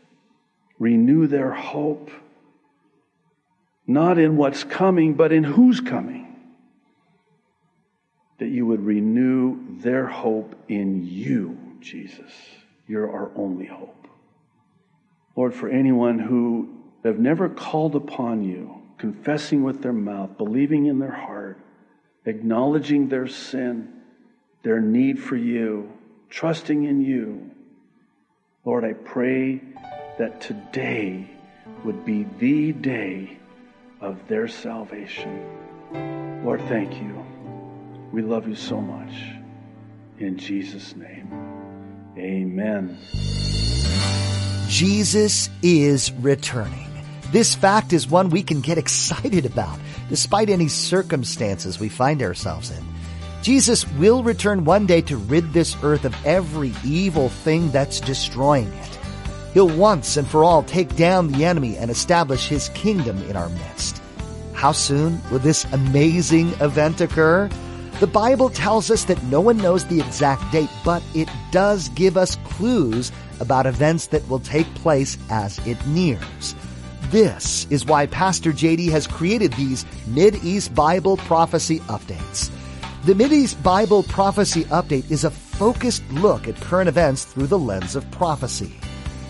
renew 0.79 1.27
their 1.27 1.51
hope, 1.51 2.11
not 3.85 4.17
in 4.17 4.37
what's 4.37 4.63
coming, 4.63 5.13
but 5.13 5.31
in 5.31 5.43
who's 5.43 5.79
coming 5.79 6.27
that 8.37 8.47
you 8.47 8.65
would 8.65 8.85
renew 8.85 9.57
their 9.79 10.07
hope 10.07 10.55
in 10.67 11.03
you, 11.03 11.57
Jesus. 11.79 12.31
You're 12.87 13.11
our 13.11 13.31
only 13.35 13.65
hope. 13.65 14.07
Lord, 15.35 15.53
for 15.53 15.69
anyone 15.69 16.19
who 16.19 16.69
have 17.03 17.19
never 17.19 17.49
called 17.49 17.95
upon 17.95 18.43
you, 18.43 18.81
confessing 18.97 19.63
with 19.63 19.81
their 19.81 19.93
mouth, 19.93 20.37
believing 20.37 20.85
in 20.85 20.99
their 20.99 21.11
heart, 21.11 21.59
acknowledging 22.25 23.09
their 23.09 23.27
sin, 23.27 23.93
their 24.63 24.79
need 24.79 25.19
for 25.19 25.35
you, 25.35 25.91
trusting 26.29 26.83
in 26.83 27.01
you, 27.01 27.51
Lord, 28.65 28.83
I 28.83 28.93
pray 28.93 29.61
that 30.17 30.41
today 30.41 31.29
would 31.83 32.05
be 32.05 32.25
the 32.39 32.73
day 32.73 33.37
of 34.01 34.27
their 34.27 34.47
salvation. 34.47 36.43
Lord, 36.43 36.61
thank 36.67 36.93
you. 37.01 37.25
We 38.11 38.21
love 38.21 38.47
you 38.47 38.55
so 38.55 38.79
much. 38.81 39.13
In 40.19 40.37
Jesus' 40.37 40.95
name, 40.95 41.31
amen. 42.17 42.97
Jesus 44.67 45.49
is 45.61 46.11
returning. 46.13 46.87
This 47.31 47.55
fact 47.55 47.93
is 47.93 48.09
one 48.09 48.29
we 48.29 48.43
can 48.43 48.61
get 48.61 48.77
excited 48.83 49.45
about, 49.45 49.79
despite 50.09 50.49
any 50.49 50.67
circumstances 50.67 51.79
we 51.79 51.89
find 51.89 52.21
ourselves 52.21 52.71
in. 52.71 52.96
Jesus 53.41 53.87
will 53.93 54.23
return 54.23 54.65
one 54.65 54.85
day 54.85 55.01
to 55.01 55.17
rid 55.17 55.53
this 55.53 55.75
earth 55.83 56.05
of 56.05 56.15
every 56.25 56.73
evil 56.83 57.29
thing 57.29 57.71
that's 57.71 57.99
destroying 57.99 58.71
it. 58.73 58.99
He'll 59.53 59.69
once 59.69 60.17
and 60.17 60.27
for 60.27 60.43
all 60.43 60.63
take 60.63 60.95
down 60.95 61.27
the 61.31 61.45
enemy 61.45 61.77
and 61.77 61.89
establish 61.89 62.47
his 62.47 62.69
kingdom 62.69 63.17
in 63.29 63.35
our 63.35 63.49
midst. 63.49 64.01
How 64.53 64.71
soon 64.71 65.21
will 65.31 65.39
this 65.39 65.65
amazing 65.71 66.49
event 66.61 66.99
occur? 66.99 67.49
The 67.99 68.07
Bible 68.07 68.49
tells 68.49 68.91
us 68.91 69.05
that 69.05 69.23
no 69.23 69.41
one 69.41 69.57
knows 69.57 69.85
the 69.85 69.99
exact 69.99 70.51
date, 70.51 70.69
but 70.83 71.01
it 71.15 71.29
does 71.51 71.89
give 71.89 72.17
us 72.17 72.35
clues 72.43 73.11
about 73.39 73.65
events 73.65 74.07
that 74.07 74.27
will 74.27 74.39
take 74.39 74.71
place 74.75 75.17
as 75.29 75.57
it 75.65 75.83
nears. 75.87 76.55
This 77.09 77.65
is 77.69 77.85
why 77.85 78.05
Pastor 78.07 78.51
JD 78.51 78.89
has 78.89 79.07
created 79.07 79.53
these 79.53 79.85
Mid-East 80.07 80.75
Bible 80.75 81.17
Prophecy 81.17 81.79
Updates. 81.81 82.51
The 83.05 83.15
Mid-East 83.15 83.61
Bible 83.61 84.03
Prophecy 84.03 84.65
Update 84.65 85.11
is 85.11 85.23
a 85.23 85.29
focused 85.29 86.03
look 86.11 86.47
at 86.47 86.59
current 86.59 86.89
events 86.89 87.23
through 87.25 87.47
the 87.47 87.57
lens 87.57 87.95
of 87.95 88.09
prophecy. 88.11 88.73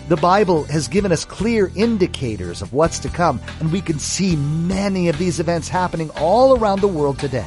The 0.08 0.16
Bible 0.16 0.64
has 0.64 0.88
given 0.88 1.12
us 1.12 1.26
clear 1.26 1.70
indicators 1.76 2.62
of 2.62 2.72
what's 2.72 2.98
to 3.00 3.08
come, 3.08 3.40
and 3.60 3.70
we 3.70 3.82
can 3.82 3.98
see 3.98 4.36
many 4.36 5.08
of 5.08 5.18
these 5.18 5.38
events 5.38 5.68
happening 5.68 6.10
all 6.16 6.58
around 6.58 6.80
the 6.80 6.88
world 6.88 7.18
today. 7.18 7.46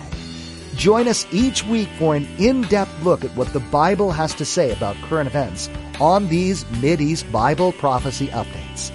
Join 0.76 1.08
us 1.08 1.26
each 1.34 1.66
week 1.66 1.90
for 1.98 2.16
an 2.16 2.28
in-depth 2.38 3.04
look 3.04 3.26
at 3.26 3.36
what 3.36 3.52
the 3.52 3.60
Bible 3.60 4.12
has 4.12 4.34
to 4.36 4.46
say 4.46 4.72
about 4.72 4.96
current 5.10 5.28
events 5.28 5.70
on 6.00 6.30
these 6.30 6.70
Mid-East 6.82 7.30
Bible 7.32 7.74
Prophecy 7.74 8.28
Updates. 8.28 8.92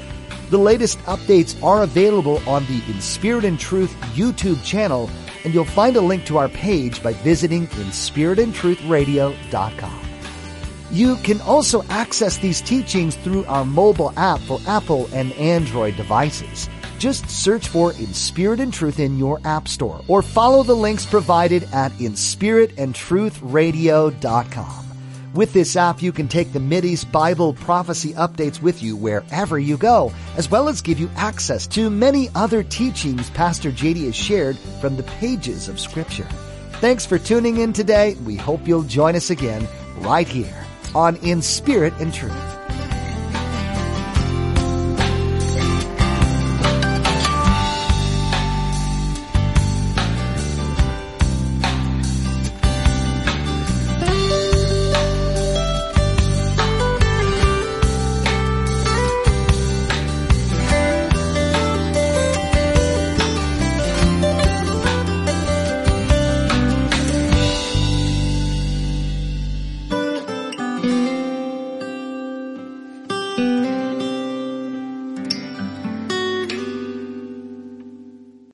The 0.48 0.58
latest 0.58 0.98
updates 1.00 1.60
are 1.62 1.82
available 1.82 2.40
on 2.48 2.64
the 2.66 2.80
In 2.88 3.00
Spirit 3.00 3.44
and 3.44 3.58
Truth 3.58 3.94
YouTube 4.14 4.64
channel, 4.64 5.10
and 5.46 5.54
you'll 5.54 5.64
find 5.64 5.94
a 5.94 6.00
link 6.00 6.26
to 6.26 6.38
our 6.38 6.48
page 6.48 7.00
by 7.04 7.12
visiting 7.12 7.68
inspiritandtruthradio.com. 7.68 10.00
You 10.90 11.14
can 11.16 11.40
also 11.42 11.84
access 11.84 12.38
these 12.38 12.60
teachings 12.60 13.14
through 13.14 13.44
our 13.44 13.64
mobile 13.64 14.12
app 14.16 14.40
for 14.40 14.58
Apple 14.66 15.08
and 15.12 15.32
Android 15.34 15.96
devices. 15.96 16.68
Just 16.98 17.30
search 17.30 17.68
for 17.68 17.92
In 17.92 18.12
Spirit 18.12 18.58
and 18.58 18.74
Truth 18.74 18.98
in 18.98 19.18
your 19.18 19.38
app 19.44 19.68
store 19.68 20.00
or 20.08 20.20
follow 20.20 20.64
the 20.64 20.74
links 20.74 21.06
provided 21.06 21.62
at 21.72 21.92
inspiritandtruthradio.com. 21.92 24.85
With 25.34 25.52
this 25.52 25.76
app, 25.76 26.00
you 26.00 26.12
can 26.12 26.28
take 26.28 26.52
the 26.52 26.58
Mideast 26.58 27.10
Bible 27.12 27.52
prophecy 27.52 28.14
updates 28.14 28.62
with 28.62 28.82
you 28.82 28.96
wherever 28.96 29.58
you 29.58 29.76
go, 29.76 30.12
as 30.36 30.50
well 30.50 30.68
as 30.68 30.80
give 30.80 30.98
you 30.98 31.10
access 31.16 31.66
to 31.68 31.90
many 31.90 32.30
other 32.34 32.62
teachings 32.62 33.28
Pastor 33.30 33.70
JD 33.70 34.06
has 34.06 34.16
shared 34.16 34.56
from 34.80 34.96
the 34.96 35.02
pages 35.02 35.68
of 35.68 35.78
Scripture. 35.78 36.28
Thanks 36.80 37.04
for 37.04 37.18
tuning 37.18 37.58
in 37.58 37.72
today. 37.72 38.14
We 38.24 38.36
hope 38.36 38.66
you'll 38.66 38.82
join 38.82 39.16
us 39.16 39.30
again 39.30 39.68
right 39.98 40.28
here 40.28 40.64
on 40.94 41.16
In 41.16 41.42
Spirit 41.42 41.92
and 42.00 42.12
Truth. 42.12 42.55